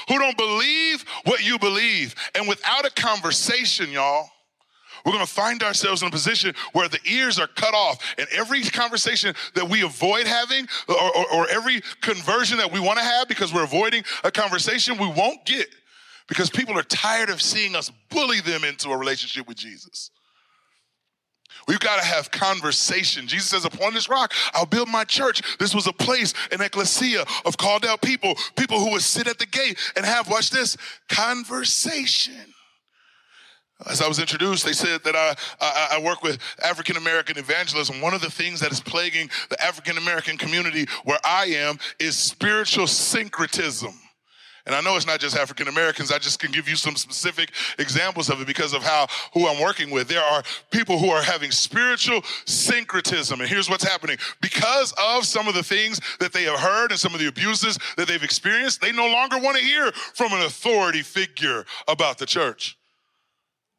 [0.09, 2.13] who don't believe what you believe.
[2.35, 4.29] And without a conversation, y'all,
[5.07, 8.27] we're going to find ourselves in a position where the ears are cut off, and
[8.35, 13.05] every conversation that we avoid having, or, or, or every conversion that we want to
[13.05, 15.67] have because we're avoiding a conversation, we won't get
[16.27, 20.11] because people are tired of seeing us bully them into a relationship with Jesus.
[21.69, 23.27] We've got to have conversation.
[23.27, 25.41] Jesus says, Upon this rock, I'll build my church.
[25.57, 29.39] This was a place, an ecclesia of called out people, people who would sit at
[29.39, 30.75] the gate and have, watch this,
[31.07, 32.53] conversation.
[33.85, 38.01] As I was introduced, they said that I, I, I work with African American evangelism.
[38.01, 42.17] One of the things that is plaguing the African American community where I am is
[42.17, 43.93] spiritual syncretism.
[44.65, 46.11] And I know it's not just African Americans.
[46.11, 49.61] I just can give you some specific examples of it because of how who I'm
[49.61, 50.09] working with.
[50.09, 53.39] There are people who are having spiritual syncretism.
[53.39, 54.17] And here's what's happening.
[54.41, 57.79] Because of some of the things that they have heard and some of the abuses
[57.95, 62.25] that they've experienced, they no longer want to hear from an authority figure about the
[62.25, 62.76] church.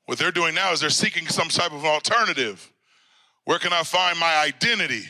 [0.08, 2.72] What they're doing now is they're seeking some type of alternative.
[3.44, 5.02] Where can I find my identity?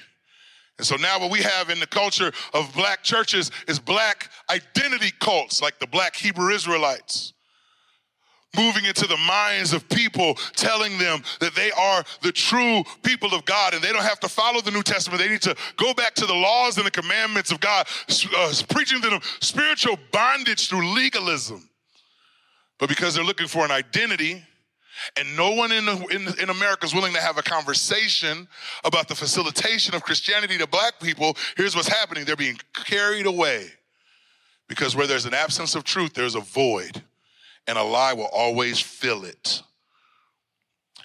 [0.76, 5.12] And so now what we have in the culture of black churches is black identity
[5.20, 7.32] cults, like the black Hebrew Israelites.
[8.56, 13.44] Moving into the minds of people, telling them that they are the true people of
[13.44, 15.22] God and they don't have to follow the New Testament.
[15.22, 17.86] They need to go back to the laws and the commandments of God,
[18.36, 21.70] uh, preaching to them spiritual bondage through legalism.
[22.80, 24.42] But because they're looking for an identity,
[25.16, 28.48] and no one in, in, in, America is willing to have a conversation
[28.84, 31.36] about the facilitation of Christianity to black people.
[31.56, 33.68] Here's what's happening they're being carried away.
[34.68, 37.02] Because where there's an absence of truth, there's a void,
[37.66, 39.62] and a lie will always fill it.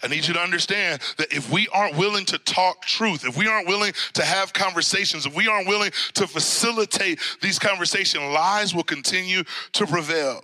[0.03, 3.47] I need you to understand that if we aren't willing to talk truth, if we
[3.47, 8.83] aren't willing to have conversations, if we aren't willing to facilitate these conversations, lies will
[8.83, 10.43] continue to prevail.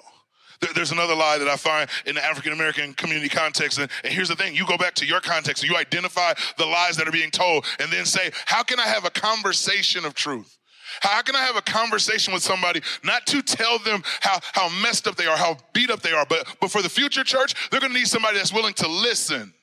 [0.75, 3.79] There's another lie that I find in the African American community context.
[3.79, 6.65] And, and here's the thing you go back to your context and you identify the
[6.65, 10.13] lies that are being told and then say, How can I have a conversation of
[10.13, 10.57] truth?
[11.01, 15.07] How can I have a conversation with somebody not to tell them how, how messed
[15.07, 17.79] up they are, how beat up they are, but, but for the future church, they're
[17.79, 19.53] gonna need somebody that's willing to listen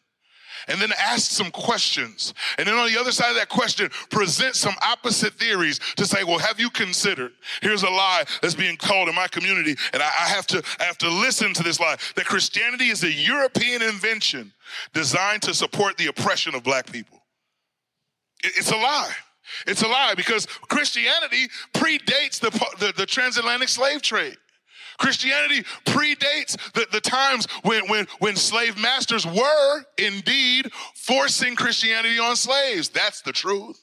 [0.69, 2.35] and then ask some questions.
[2.59, 6.25] And then on the other side of that question, present some opposite theories to say,
[6.25, 7.33] well, have you considered?
[7.63, 10.85] Here's a lie that's being told in my community, and I, I have to I
[10.85, 14.53] have to listen to this lie that Christianity is a European invention
[14.93, 17.23] designed to support the oppression of black people.
[18.45, 19.13] It, it's a lie.
[19.67, 24.37] It's a lie because Christianity predates the, the, the transatlantic slave trade.
[24.99, 32.37] Christianity predates the, the times when, when, when slave masters were indeed forcing Christianity on
[32.37, 32.89] slaves.
[32.89, 33.81] That's the truth.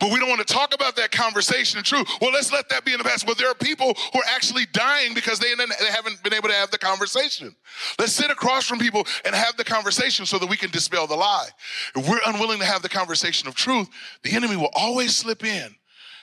[0.00, 2.08] But we don't want to talk about that conversation truth.
[2.20, 3.26] Well, let's let that be in the past.
[3.26, 6.54] Well, there are people who are actually dying because they, they haven't been able to
[6.54, 7.54] have the conversation.
[7.98, 11.14] Let's sit across from people and have the conversation so that we can dispel the
[11.14, 11.48] lie.
[11.94, 13.88] If we're unwilling to have the conversation of truth,
[14.22, 15.74] the enemy will always slip in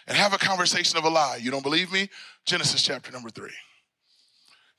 [0.07, 1.39] and have a conversation of a lie.
[1.41, 2.09] You don't believe me?
[2.45, 3.53] Genesis chapter number three.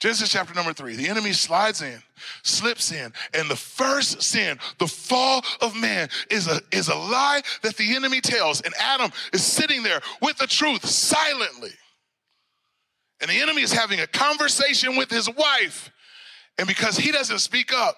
[0.00, 0.96] Genesis chapter number three.
[0.96, 2.03] The enemy slides in,
[2.42, 7.40] slips in, and the first sin, the fall of man, is a, is a lie
[7.62, 8.61] that the enemy tells.
[8.61, 11.70] And Adam is sitting there with the truth silently.
[13.20, 15.90] And the enemy is having a conversation with his wife.
[16.59, 17.96] And because he doesn't speak up,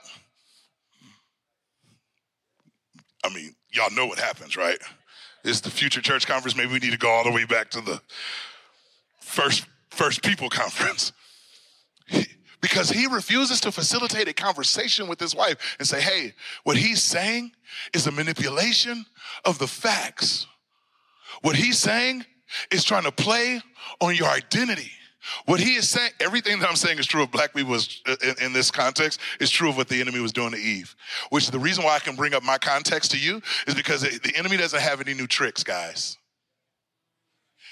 [3.24, 4.78] I mean, y'all know what happens, right?
[5.42, 6.56] It's the future church conference.
[6.56, 8.00] Maybe we need to go all the way back to the
[9.26, 11.12] first First People Conference.
[12.60, 16.34] because he refuses to facilitate a conversation with his wife and say, hey,
[16.64, 17.52] what he's saying
[17.94, 19.04] is a manipulation
[19.44, 20.46] of the facts.
[21.42, 22.24] What he's saying
[22.70, 23.60] is trying to play
[24.00, 24.90] on your identity.
[25.46, 28.46] What he is saying, everything that I'm saying is true of black people is, in,
[28.46, 30.94] in, this context is true of what the enemy was doing to Eve.
[31.30, 34.32] Which the reason why I can bring up my context to you is because the
[34.36, 36.16] enemy doesn't have any new tricks, guys.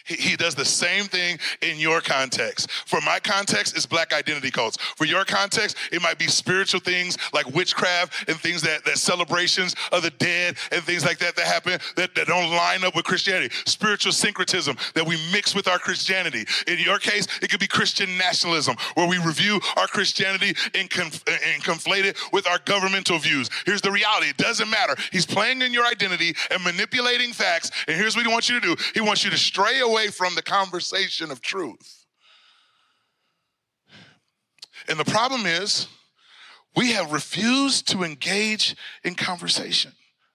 [0.04, 2.70] He, does the same thing in your context.
[2.70, 4.76] For my context, it's black identity cults.
[4.96, 9.74] For your context, it might be spiritual things like witchcraft and things that, that celebrations
[9.92, 13.06] of the dead and things like that that happen that, that don't line up with
[13.06, 13.54] Christianity.
[13.64, 16.44] Spiritual syncretism that we mix with our Christianity.
[16.66, 21.24] In your case, it could be Christian nationalism where we review our Christianity and, conf-
[21.26, 23.48] and conflate it with our governmental views.
[23.64, 24.28] Here's the reality.
[24.28, 24.96] It doesn't matter.
[25.12, 27.70] He's playing in your identity and manipulating facts.
[27.88, 28.76] And here's what he wants you to do.
[28.92, 32.04] He wants you to stray away away from the conversation of truth.
[34.88, 35.86] And the problem is,
[36.76, 39.92] we have refused to engage in conversation.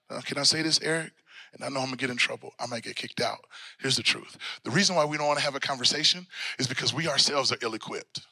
[0.08, 1.12] Uh, can I say this, Eric?
[1.52, 2.54] And I know I'm gonna get in trouble.
[2.58, 3.40] I might get kicked out.
[3.80, 6.26] Here's the truth the reason why we don't wanna have a conversation
[6.58, 8.22] is because we ourselves are ill equipped.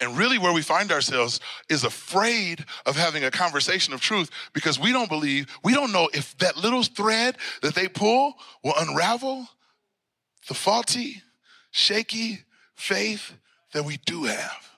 [0.00, 4.78] And really, where we find ourselves is afraid of having a conversation of truth because
[4.78, 9.48] we don't believe, we don't know if that little thread that they pull will unravel
[10.48, 11.22] the faulty,
[11.70, 12.40] shaky
[12.74, 13.34] faith
[13.72, 14.70] that we do have.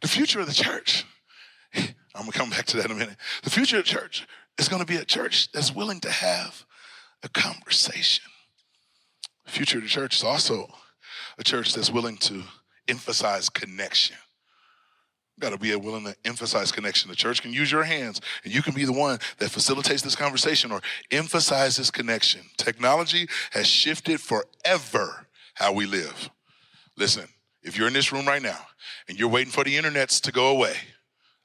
[0.00, 1.04] The future of the church,
[1.74, 3.16] I'm gonna come back to that in a minute.
[3.42, 4.26] The future of the church
[4.58, 6.64] is gonna be a church that's willing to have
[7.22, 8.24] a conversation.
[9.44, 10.68] The future of the church is also
[11.38, 12.42] a church that's willing to
[12.88, 14.16] emphasize connection.
[15.40, 17.10] Got to be willing to emphasize connection.
[17.10, 20.16] The church can use your hands, and you can be the one that facilitates this
[20.16, 20.80] conversation or
[21.12, 22.40] emphasizes connection.
[22.56, 26.30] Technology has shifted forever how we live.
[26.96, 27.28] Listen,
[27.62, 28.58] if you're in this room right now
[29.08, 30.74] and you're waiting for the internets to go away,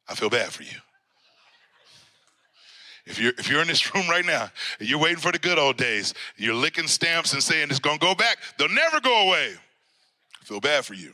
[0.10, 0.78] I feel bad for you.
[3.06, 5.60] If you're, if you're in this room right now and you're waiting for the good
[5.60, 9.54] old days, you're licking stamps and saying it's gonna go back, they'll never go away.
[10.44, 11.14] I feel bad for you.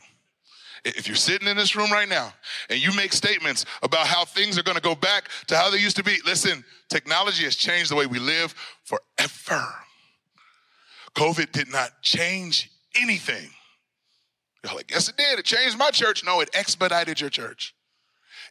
[0.84, 2.32] If you're sitting in this room right now
[2.68, 5.76] and you make statements about how things are going to go back to how they
[5.76, 9.64] used to be, listen, technology has changed the way we live forever.
[11.14, 13.50] COVID did not change anything.
[14.64, 15.38] You're like, yes, it did.
[15.38, 16.24] It changed my church.
[16.24, 17.74] No, it expedited your church.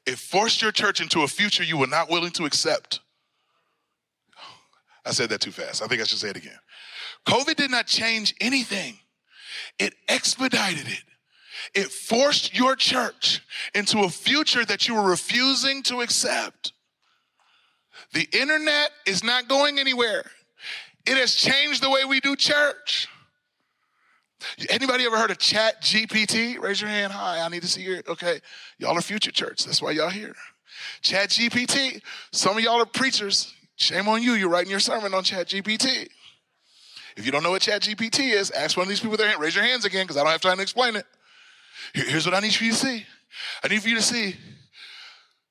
[0.06, 3.02] It forced your church into a future you were not willing to accept.
[5.06, 5.82] I said that too fast.
[5.82, 6.60] I think I should say it again.
[7.28, 8.98] COVID did not change anything,
[9.78, 11.04] it expedited it.
[11.74, 13.42] It forced your church
[13.76, 16.74] into a future that you were refusing to accept.
[18.14, 20.24] The internet is not going anywhere.
[21.06, 23.08] It has changed the way we do church.
[24.70, 26.60] Anybody ever heard of Chat GPT?
[26.60, 27.12] Raise your hand.
[27.12, 28.02] Hi, I need to see your.
[28.08, 28.40] Okay,
[28.78, 29.66] y'all are future church.
[29.66, 30.34] That's why y'all here.
[31.02, 32.02] Chat GPT.
[32.32, 33.54] Some of y'all are preachers.
[33.76, 34.34] Shame on you.
[34.34, 36.08] You're writing your sermon on Chat GPT.
[37.20, 39.38] If you don't know what Chat GPT is, ask one of these people there.
[39.38, 41.06] Raise your hands again because I don't have time to explain it.
[41.94, 43.06] Here's what I need for you to see.
[43.62, 44.38] I need for you to see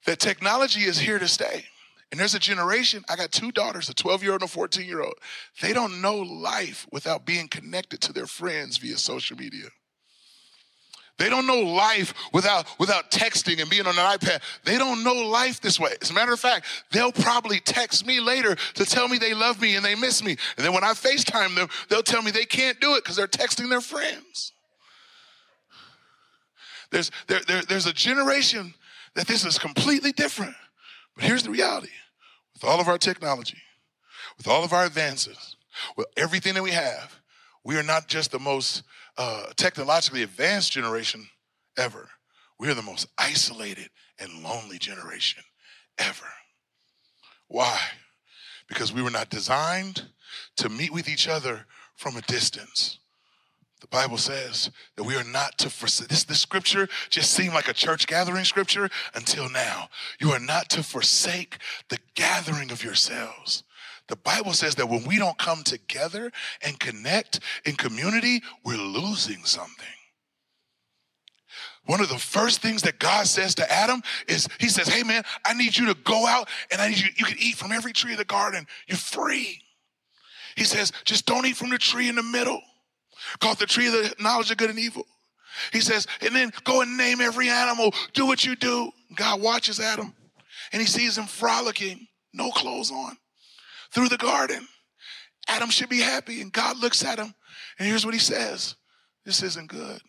[0.06, 1.66] that technology is here to stay.
[2.10, 4.86] And there's a generation, I got two daughters, a 12 year old and a 14
[4.86, 5.12] year old.
[5.60, 9.68] They don't know life without being connected to their friends via social media.
[11.18, 14.40] They don't know life without, without texting and being on an iPad.
[14.64, 15.94] They don't know life this way.
[16.00, 19.60] As a matter of fact, they'll probably text me later to tell me they love
[19.60, 20.36] me and they miss me.
[20.56, 23.26] And then when I FaceTime them, they'll tell me they can't do it because they're
[23.26, 24.52] texting their friends.
[26.90, 28.74] There's, there, there, there's a generation
[29.14, 30.54] that this is completely different.
[31.16, 31.90] But here's the reality
[32.54, 33.58] with all of our technology,
[34.36, 35.56] with all of our advances,
[35.96, 37.20] with everything that we have,
[37.64, 38.82] we are not just the most
[39.18, 41.28] uh, technologically advanced generation
[41.76, 42.08] ever.
[42.58, 45.42] We are the most isolated and lonely generation
[45.98, 46.26] ever.
[47.48, 47.78] Why?
[48.68, 50.02] Because we were not designed
[50.56, 52.98] to meet with each other from a distance.
[53.80, 56.08] The Bible says that we are not to forsake.
[56.08, 59.88] This, this scripture just seemed like a church gathering scripture until now.
[60.20, 61.58] You are not to forsake
[61.88, 63.62] the gathering of yourselves.
[64.08, 66.32] The Bible says that when we don't come together
[66.62, 69.86] and connect in community, we're losing something.
[71.84, 75.22] One of the first things that God says to Adam is, He says, Hey man,
[75.44, 77.92] I need you to go out and I need you, you can eat from every
[77.92, 78.66] tree of the garden.
[78.86, 79.62] You're free.
[80.58, 82.60] He says, just don't eat from the tree in the middle
[83.38, 85.06] called the tree of the knowledge of good and evil.
[85.72, 87.92] He says, and then go and name every animal.
[88.12, 88.90] Do what you do.
[89.14, 90.14] God watches Adam
[90.72, 93.16] and he sees him frolicking, no clothes on,
[93.92, 94.66] through the garden.
[95.48, 96.40] Adam should be happy.
[96.40, 97.34] And God looks at him,
[97.78, 98.76] and here's what he says
[99.24, 100.00] This isn't good.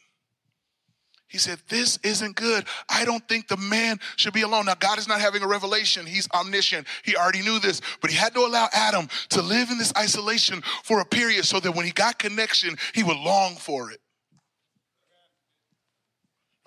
[1.30, 2.66] He said, This isn't good.
[2.90, 4.66] I don't think the man should be alone.
[4.66, 6.06] Now, God is not having a revelation.
[6.06, 6.88] He's omniscient.
[7.04, 10.62] He already knew this, but he had to allow Adam to live in this isolation
[10.84, 14.00] for a period so that when he got connection, he would long for it.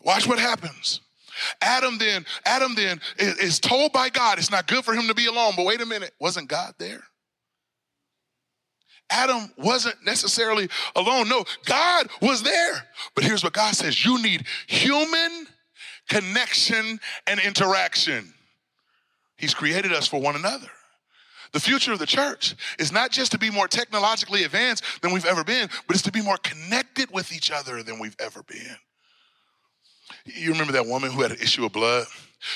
[0.04, 1.00] Watch what happens.
[1.60, 5.14] Adam then, Adam then is, is told by God it's not good for him to
[5.14, 5.52] be alone.
[5.56, 7.02] But wait a minute, wasn't God there?
[9.10, 11.28] Adam wasn't necessarily alone.
[11.28, 12.88] No, God was there.
[13.14, 15.46] But here's what God says you need human
[16.08, 18.32] connection and interaction.
[19.36, 20.68] He's created us for one another.
[21.52, 25.26] The future of the church is not just to be more technologically advanced than we've
[25.26, 28.76] ever been, but it's to be more connected with each other than we've ever been.
[30.24, 32.06] You remember that woman who had an issue of blood?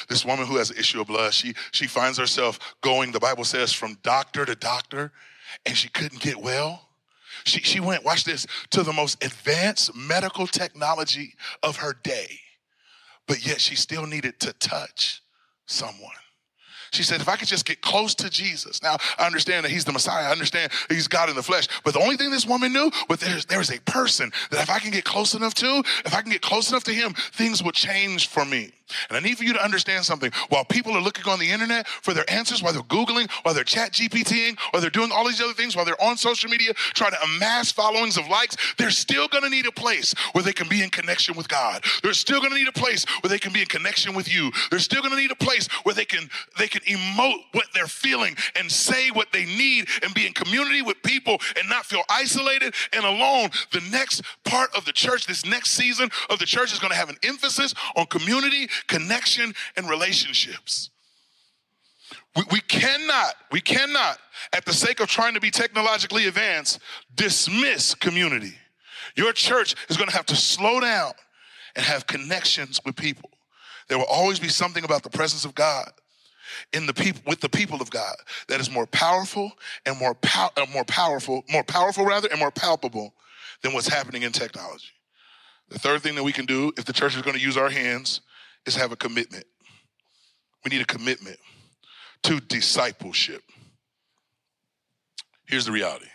[0.09, 3.45] This woman who has an issue of blood, she, she finds herself going, the Bible
[3.45, 5.13] says, from doctor to doctor,
[5.65, 6.89] and she couldn't get well.
[7.45, 12.41] She, she went, watch this, to the most advanced medical technology of her day,
[13.29, 15.23] but yet she still needed to touch
[15.67, 16.11] someone.
[16.93, 18.83] She said, if I could just get close to Jesus.
[18.83, 20.29] Now, I understand that he's the Messiah.
[20.29, 21.69] I understand he's God in the flesh.
[21.85, 24.71] But the only thing this woman knew was there's, there is a person that if
[24.71, 27.63] I can get close enough to, if I can get close enough to him, things
[27.63, 28.73] will change for me.
[29.09, 30.31] And I need for you to understand something.
[30.49, 33.65] While people are looking on the internet for their answers, while they're Googling, while they're
[33.65, 37.13] chat GPTing, while they're doing all these other things, while they're on social media trying
[37.13, 40.83] to amass followings of likes, they're still gonna need a place where they can be
[40.83, 41.85] in connection with God.
[42.03, 44.53] They're still gonna need a place where they can be in connection with you.
[44.71, 46.29] They're still gonna need a place where they can
[46.59, 50.83] they can emote what they're feeling and say what they need and be in community
[50.83, 53.51] with people and not feel isolated and alone.
[53.73, 57.11] The next part of the church, this next season of the church is gonna have
[57.11, 60.91] an emphasis on community connection, and relationships.
[62.35, 64.19] We, we cannot, we cannot,
[64.53, 66.81] at the sake of trying to be technologically advanced,
[67.15, 68.55] dismiss community.
[69.17, 71.13] Your church is going to have to slow down
[71.75, 73.31] and have connections with people.
[73.89, 75.91] There will always be something about the presence of God
[76.73, 78.15] in the people with the people of God
[78.49, 79.53] that is more powerful
[79.85, 83.15] and more pow- uh, more powerful, more powerful rather, and more palpable
[83.63, 84.91] than what's happening in technology.
[85.69, 87.71] The third thing that we can do if the church is going to use our
[87.71, 88.21] hands
[88.67, 89.45] is have a commitment.
[90.65, 91.39] We need a commitment
[92.25, 93.43] to discipleship.
[95.47, 96.07] Here's the reality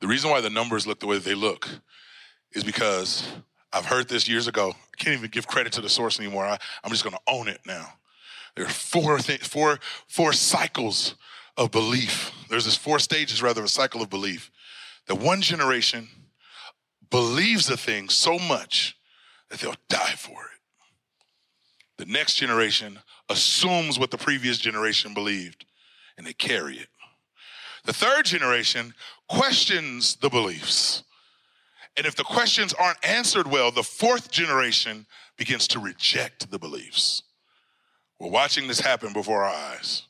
[0.00, 1.68] the reason why the numbers look the way they look
[2.52, 3.26] is because
[3.72, 4.70] I've heard this years ago.
[4.70, 6.44] I can't even give credit to the source anymore.
[6.44, 7.86] I, am just going to own it now.
[8.56, 9.78] There are four things, four,
[10.08, 11.14] four cycles
[11.56, 12.32] of belief.
[12.50, 14.50] There's this four stages, rather, a cycle of belief.
[15.06, 16.08] That one generation
[17.10, 18.96] believes a thing so much
[19.50, 20.51] that they'll die for it.
[22.02, 22.98] The next generation
[23.28, 25.66] assumes what the previous generation believed
[26.18, 26.88] and they carry it.
[27.84, 28.92] The third generation
[29.28, 31.04] questions the beliefs.
[31.96, 37.22] And if the questions aren't answered well, the fourth generation begins to reject the beliefs.
[38.18, 40.02] We're watching this happen before our eyes.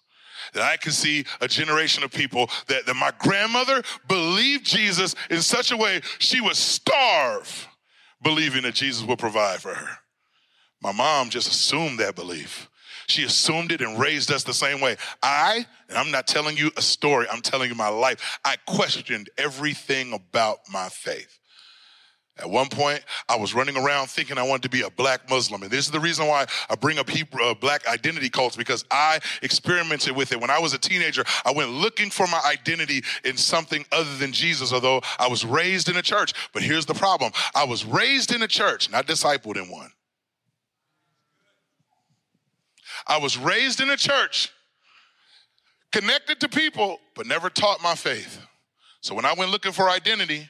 [0.55, 5.43] That I can see a generation of people that, that my grandmother believed Jesus in
[5.43, 7.69] such a way she would starve
[8.23, 9.99] believing that Jesus would provide for her.
[10.83, 12.69] My mom just assumed that belief.
[13.07, 14.97] She assumed it and raised us the same way.
[15.23, 18.39] I, and I'm not telling you a story, I'm telling you my life.
[18.45, 21.39] I questioned everything about my faith.
[22.39, 25.63] At one point, I was running around thinking I wanted to be a black Muslim.
[25.63, 28.85] And this is the reason why I bring up Hebrew, uh, black identity cults because
[28.91, 30.41] I experimented with it.
[30.41, 34.33] When I was a teenager, I went looking for my identity in something other than
[34.33, 36.33] Jesus, although I was raised in a church.
[36.55, 39.93] But here's the problem I was raised in a church, not discipled in one.
[43.07, 44.51] I was raised in a church,
[45.91, 48.41] connected to people, but never taught my faith.
[49.01, 50.49] So when I went looking for identity,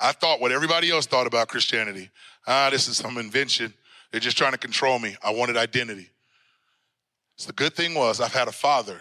[0.00, 2.10] I thought what everybody else thought about Christianity.
[2.46, 3.74] Ah, this is some invention.
[4.10, 5.16] They're just trying to control me.
[5.22, 6.08] I wanted identity.
[7.36, 9.00] So the good thing was I've had a father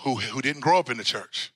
[0.00, 1.52] who, who didn't grow up in the church.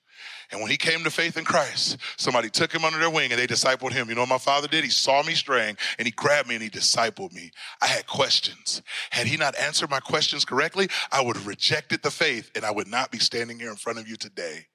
[0.51, 3.39] And when he came to faith in Christ, somebody took him under their wing and
[3.39, 4.07] they discipled him.
[4.07, 4.83] You know what my father did?
[4.83, 7.51] He saw me straying and he grabbed me and he discipled me.
[7.81, 8.81] I had questions.
[9.09, 12.71] Had he not answered my questions correctly, I would have rejected the faith and I
[12.71, 14.67] would not be standing here in front of you today.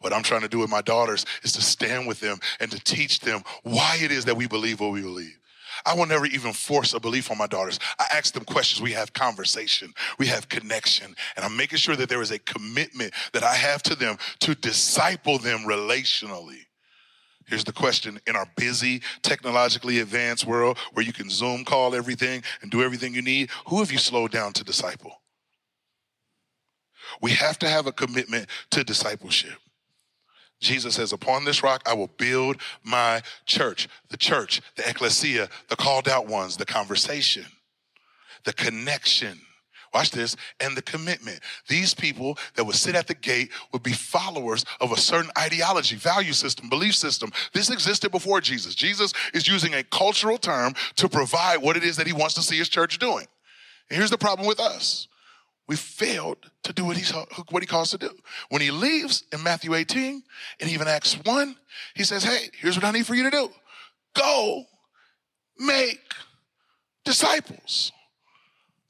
[0.00, 2.80] What I'm trying to do with my daughters is to stand with them and to
[2.80, 5.38] teach them why it is that we believe what we believe.
[5.84, 7.78] I will never even force a belief on my daughters.
[7.98, 8.80] I ask them questions.
[8.82, 9.92] We have conversation.
[10.18, 11.14] We have connection.
[11.36, 14.54] And I'm making sure that there is a commitment that I have to them to
[14.54, 16.66] disciple them relationally.
[17.46, 22.44] Here's the question in our busy, technologically advanced world where you can Zoom call everything
[22.62, 25.20] and do everything you need, who have you slowed down to disciple?
[27.20, 29.58] We have to have a commitment to discipleship.
[30.60, 33.88] Jesus says, Upon this rock I will build my church.
[34.10, 37.46] The church, the ecclesia, the called out ones, the conversation,
[38.44, 39.40] the connection.
[39.92, 41.40] Watch this, and the commitment.
[41.66, 45.96] These people that would sit at the gate would be followers of a certain ideology,
[45.96, 47.32] value system, belief system.
[47.52, 48.76] This existed before Jesus.
[48.76, 52.42] Jesus is using a cultural term to provide what it is that he wants to
[52.42, 53.26] see his church doing.
[53.88, 55.08] And here's the problem with us
[55.70, 57.12] we failed to do what, he's,
[57.50, 58.10] what he calls to do.
[58.48, 60.20] When he leaves in Matthew 18
[60.58, 61.56] and even Acts 1,
[61.94, 63.50] he says, Hey, here's what I need for you to do
[64.12, 64.64] go
[65.60, 66.12] make
[67.04, 67.92] disciples.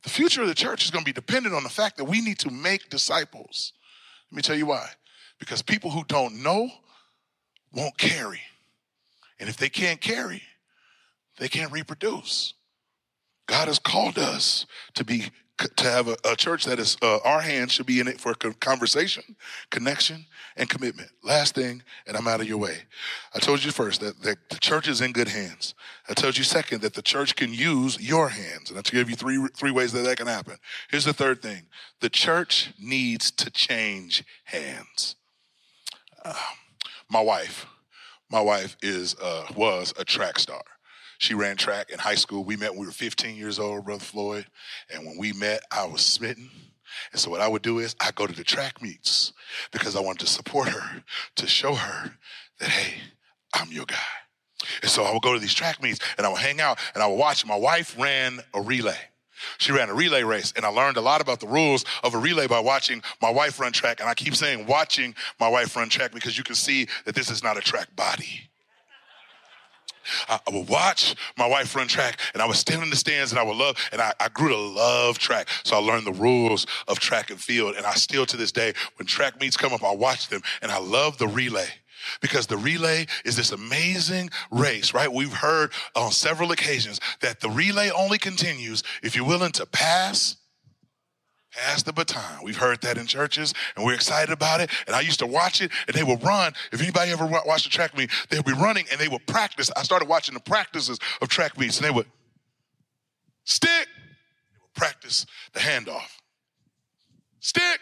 [0.04, 2.22] The future of the church is going to be dependent on the fact that we
[2.22, 3.74] need to make disciples.
[4.32, 4.88] Let me tell you why.
[5.38, 6.70] Because people who don't know
[7.74, 8.40] won't carry.
[9.38, 10.44] And if they can't carry,
[11.36, 12.54] they can't reproduce.
[13.46, 14.64] God has called us
[14.94, 15.24] to be
[15.76, 18.34] to have a, a church that is uh, our hands should be in it for
[18.34, 19.36] conversation,
[19.70, 21.10] connection, and commitment.
[21.22, 22.78] Last thing, and I'm out of your way.
[23.34, 25.74] I told you first that, that the church is in good hands.
[26.08, 29.16] I told you second that the church can use your hands, and I give you
[29.16, 30.56] three three ways that that can happen.
[30.90, 31.62] Here's the third thing:
[32.00, 35.16] the church needs to change hands.
[36.24, 36.34] Uh,
[37.08, 37.66] my wife,
[38.30, 40.62] my wife is uh, was a track star.
[41.20, 42.44] She ran track in high school.
[42.44, 44.46] We met when we were 15 years old, Brother Floyd.
[44.88, 46.50] And when we met, I was smitten.
[47.12, 49.34] And so what I would do is I go to the track meets
[49.70, 51.02] because I wanted to support her,
[51.36, 52.12] to show her
[52.58, 53.02] that, hey,
[53.52, 53.96] I'm your guy.
[54.80, 57.02] And so I would go to these track meets and I would hang out and
[57.02, 57.44] I would watch.
[57.44, 58.96] My wife ran a relay.
[59.58, 62.18] She ran a relay race, and I learned a lot about the rules of a
[62.18, 64.00] relay by watching my wife run track.
[64.00, 67.30] And I keep saying watching my wife run track because you can see that this
[67.30, 68.50] is not a track body.
[70.28, 73.32] I, I, would watch my wife run track and I would stand in the stands
[73.32, 75.48] and I would love, and I, I grew to love track.
[75.64, 77.76] So I learned the rules of track and field.
[77.76, 80.70] And I still to this day, when track meets come up, I watch them and
[80.70, 81.68] I love the relay
[82.20, 85.12] because the relay is this amazing race, right?
[85.12, 90.36] We've heard on several occasions that the relay only continues if you're willing to pass,
[91.52, 92.44] Pass the baton.
[92.44, 94.70] We've heard that in churches and we're excited about it.
[94.86, 96.52] And I used to watch it and they would run.
[96.72, 99.70] If anybody ever watched a track meet, they would be running and they would practice.
[99.76, 102.06] I started watching the practices of track meets and they would
[103.44, 103.88] stick.
[104.52, 106.18] They would practice the handoff.
[107.40, 107.80] Stick.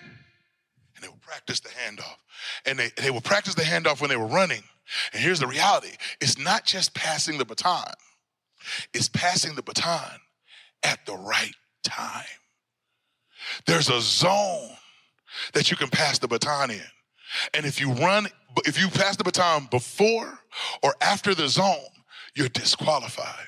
[0.95, 2.17] And they would practice the handoff.
[2.65, 4.63] And they, they would practice the handoff when they were running.
[5.13, 7.93] And here's the reality it's not just passing the baton,
[8.95, 10.21] it's passing the baton
[10.83, 12.25] at the right time.
[13.67, 14.71] There's a zone
[15.55, 16.83] that you can pass the baton in.
[17.55, 18.27] And if you run,
[18.65, 20.39] if you pass the baton before
[20.83, 21.77] or after the zone,
[22.35, 23.47] you're disqualified.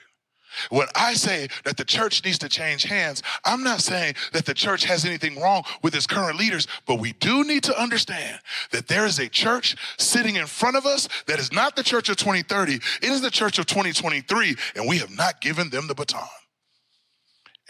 [0.68, 4.52] When I say that the church needs to change hands, I'm not saying that the
[4.52, 8.40] church has anything wrong with its current leaders, but we do need to understand
[8.72, 12.08] that there is a church sitting in front of us that is not the church
[12.08, 15.94] of 2030, it is the church of 2023, and we have not given them the
[15.94, 16.26] baton.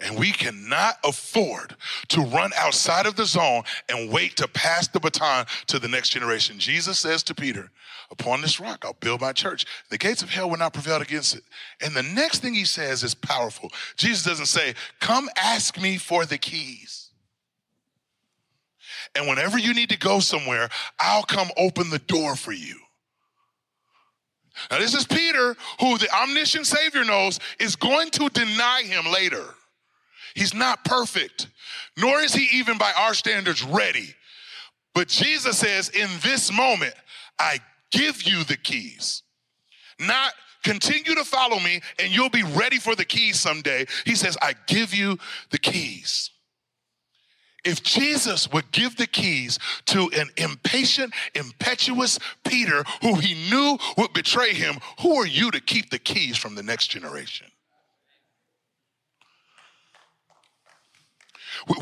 [0.01, 1.75] And we cannot afford
[2.09, 6.09] to run outside of the zone and wait to pass the baton to the next
[6.09, 6.57] generation.
[6.57, 7.69] Jesus says to Peter,
[8.09, 9.65] Upon this rock, I'll build my church.
[9.89, 11.43] The gates of hell will not prevail against it.
[11.81, 13.69] And the next thing he says is powerful.
[13.95, 17.11] Jesus doesn't say, Come ask me for the keys.
[19.15, 22.75] And whenever you need to go somewhere, I'll come open the door for you.
[24.69, 29.45] Now, this is Peter, who the omniscient Savior knows is going to deny him later.
[30.35, 31.47] He's not perfect,
[31.97, 34.15] nor is he even by our standards ready.
[34.93, 36.93] But Jesus says, in this moment,
[37.39, 37.59] I
[37.91, 39.23] give you the keys.
[39.99, 43.85] Not continue to follow me and you'll be ready for the keys someday.
[44.05, 45.17] He says, I give you
[45.49, 46.29] the keys.
[47.63, 54.13] If Jesus would give the keys to an impatient, impetuous Peter who he knew would
[54.13, 57.47] betray him, who are you to keep the keys from the next generation?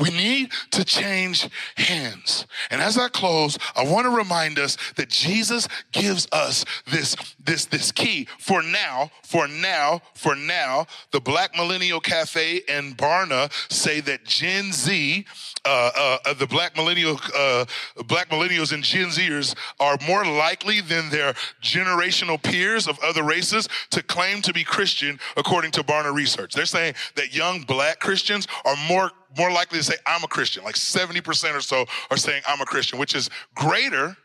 [0.00, 2.46] We need to change hands.
[2.70, 7.64] And as I close, I want to remind us that Jesus gives us this, this,
[7.66, 10.86] this key for now, for now, for now.
[11.10, 15.24] The Black Millennial Cafe and Barna say that Gen Z,
[15.64, 17.64] uh, uh, uh, the Black Millennial, uh,
[18.06, 23.68] Black Millennials and Gen Zers are more likely than their generational peers of other races
[23.90, 26.54] to claim to be Christian, according to Barna research.
[26.54, 30.64] They're saying that young Black Christians are more more likely to say, I'm a Christian.
[30.64, 34.16] Like 70% or so are saying, I'm a Christian, which is greater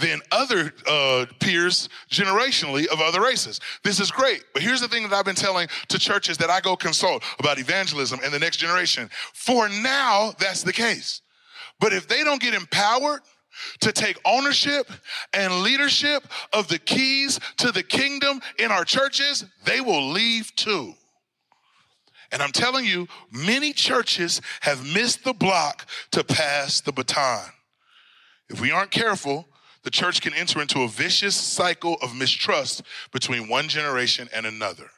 [0.00, 3.60] than other uh, peers generationally of other races.
[3.84, 4.44] This is great.
[4.52, 7.58] But here's the thing that I've been telling to churches that I go consult about
[7.58, 9.10] evangelism and the next generation.
[9.34, 11.20] For now, that's the case.
[11.78, 13.20] But if they don't get empowered
[13.80, 14.90] to take ownership
[15.32, 20.94] and leadership of the keys to the kingdom in our churches, they will leave too.
[22.32, 27.44] And I'm telling you, many churches have missed the block to pass the baton.
[28.48, 29.46] If we aren't careful,
[29.82, 34.90] the church can enter into a vicious cycle of mistrust between one generation and another.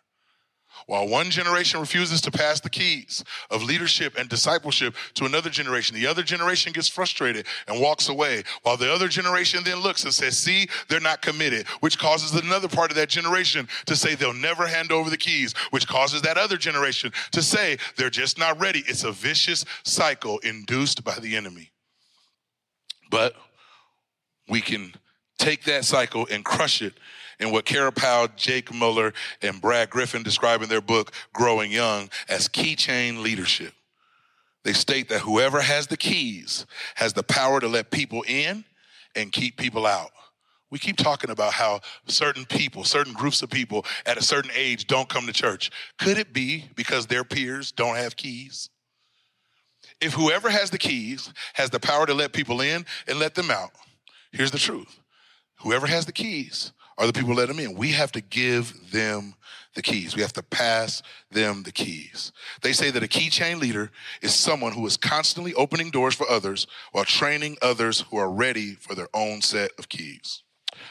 [0.86, 5.94] While one generation refuses to pass the keys of leadership and discipleship to another generation,
[5.94, 8.42] the other generation gets frustrated and walks away.
[8.62, 12.68] While the other generation then looks and says, See, they're not committed, which causes another
[12.68, 16.38] part of that generation to say they'll never hand over the keys, which causes that
[16.38, 18.82] other generation to say they're just not ready.
[18.86, 21.70] It's a vicious cycle induced by the enemy.
[23.10, 23.34] But
[24.48, 24.94] we can
[25.38, 26.94] take that cycle and crush it
[27.40, 29.12] in what Kara Powell, Jake Mulder,
[29.42, 33.72] and Brad Griffin describe in their book, Growing Young, as keychain leadership.
[34.64, 38.64] They state that whoever has the keys has the power to let people in
[39.16, 40.10] and keep people out.
[40.70, 44.86] We keep talking about how certain people, certain groups of people at a certain age
[44.86, 45.70] don't come to church.
[45.98, 48.70] Could it be because their peers don't have keys?
[50.00, 53.50] If whoever has the keys has the power to let people in and let them
[53.50, 53.72] out,
[54.32, 54.98] here's the truth
[55.56, 57.74] whoever has the keys are the people let them in.
[57.74, 59.34] We have to give them
[59.74, 60.14] the keys.
[60.14, 62.32] We have to pass them the keys.
[62.60, 66.66] They say that a keychain leader is someone who is constantly opening doors for others
[66.92, 70.42] while training others who are ready for their own set of keys.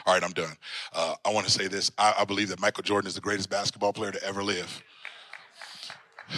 [0.06, 0.56] All right, I'm done.
[0.92, 1.90] Uh, I want to say this.
[1.98, 4.82] I, I believe that Michael Jordan is the greatest basketball player to ever live.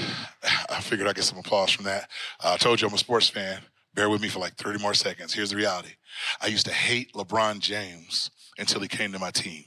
[0.70, 2.10] I figured I'd get some applause from that.
[2.42, 3.60] Uh, I told you I'm a sports fan.
[3.94, 5.32] Bear with me for like 30 more seconds.
[5.32, 5.92] Here's the reality.
[6.40, 9.64] I used to hate LeBron James until he came to my team.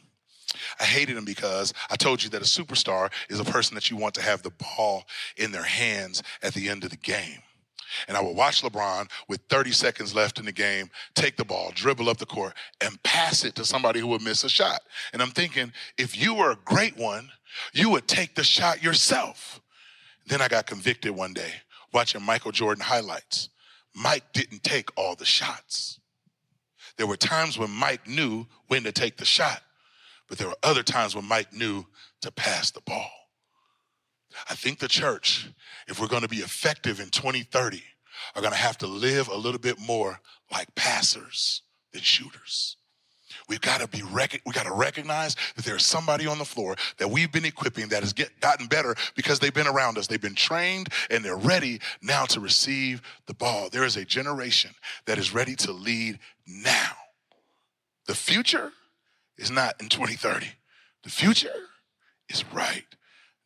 [0.79, 3.97] I hated him because I told you that a superstar is a person that you
[3.97, 5.05] want to have the ball
[5.37, 7.39] in their hands at the end of the game.
[8.07, 11.71] And I would watch LeBron with 30 seconds left in the game take the ball,
[11.73, 14.81] dribble up the court, and pass it to somebody who would miss a shot.
[15.13, 17.29] And I'm thinking, if you were a great one,
[17.73, 19.61] you would take the shot yourself.
[20.25, 21.53] Then I got convicted one day
[21.93, 23.49] watching Michael Jordan highlights.
[23.97, 25.99] Mike didn't take all the shots.
[26.97, 29.63] There were times when Mike knew when to take the shot,
[30.29, 31.83] but there were other times when Mike knew
[32.21, 33.09] to pass the ball.
[34.47, 35.49] I think the church,
[35.87, 37.81] if we're going to be effective in 2030,
[38.35, 40.19] are going to have to live a little bit more
[40.51, 42.76] like passers than shooters.
[43.47, 46.75] We've got to be rec- we got to recognize that there's somebody on the floor
[46.97, 50.07] that we've been equipping that has get, gotten better because they've been around us.
[50.07, 53.69] They've been trained and they're ready now to receive the ball.
[53.69, 54.71] There is a generation
[55.05, 56.91] that is ready to lead now.
[58.05, 58.71] The future
[59.37, 60.47] is not in 2030.
[61.03, 61.49] The future
[62.29, 62.85] is right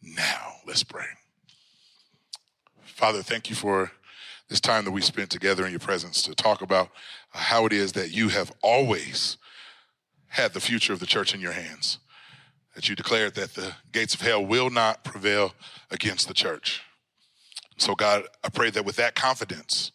[0.02, 0.54] now.
[0.66, 1.06] Let's pray.
[2.84, 3.92] Father, thank you for
[4.50, 6.90] this time that we spent together in your presence to talk about
[7.30, 9.38] how it is that you have always
[10.32, 12.00] had the future of the church in your hands.
[12.74, 15.54] That you declared that the gates of hell will not prevail
[15.92, 16.82] against the church.
[17.78, 19.92] So, God, I pray that with that confidence,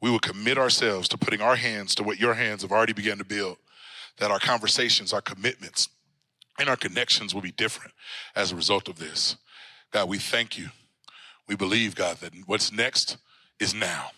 [0.00, 3.16] we will commit ourselves to putting our hands to what your hands have already begun
[3.18, 3.56] to build,
[4.18, 5.88] that our conversations, our commitments,
[6.58, 7.92] and our connections will be different
[8.36, 9.36] as a result of this.
[9.90, 10.68] God, we thank you.
[11.48, 13.16] We believe, God, that what's next
[13.58, 14.10] is now,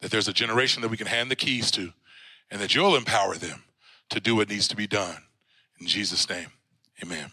[0.00, 1.92] that there's a generation that we can hand the keys to,
[2.50, 3.64] and that you'll empower them
[4.10, 5.16] to do what needs to be done.
[5.80, 6.48] In Jesus' name,
[7.02, 7.32] amen.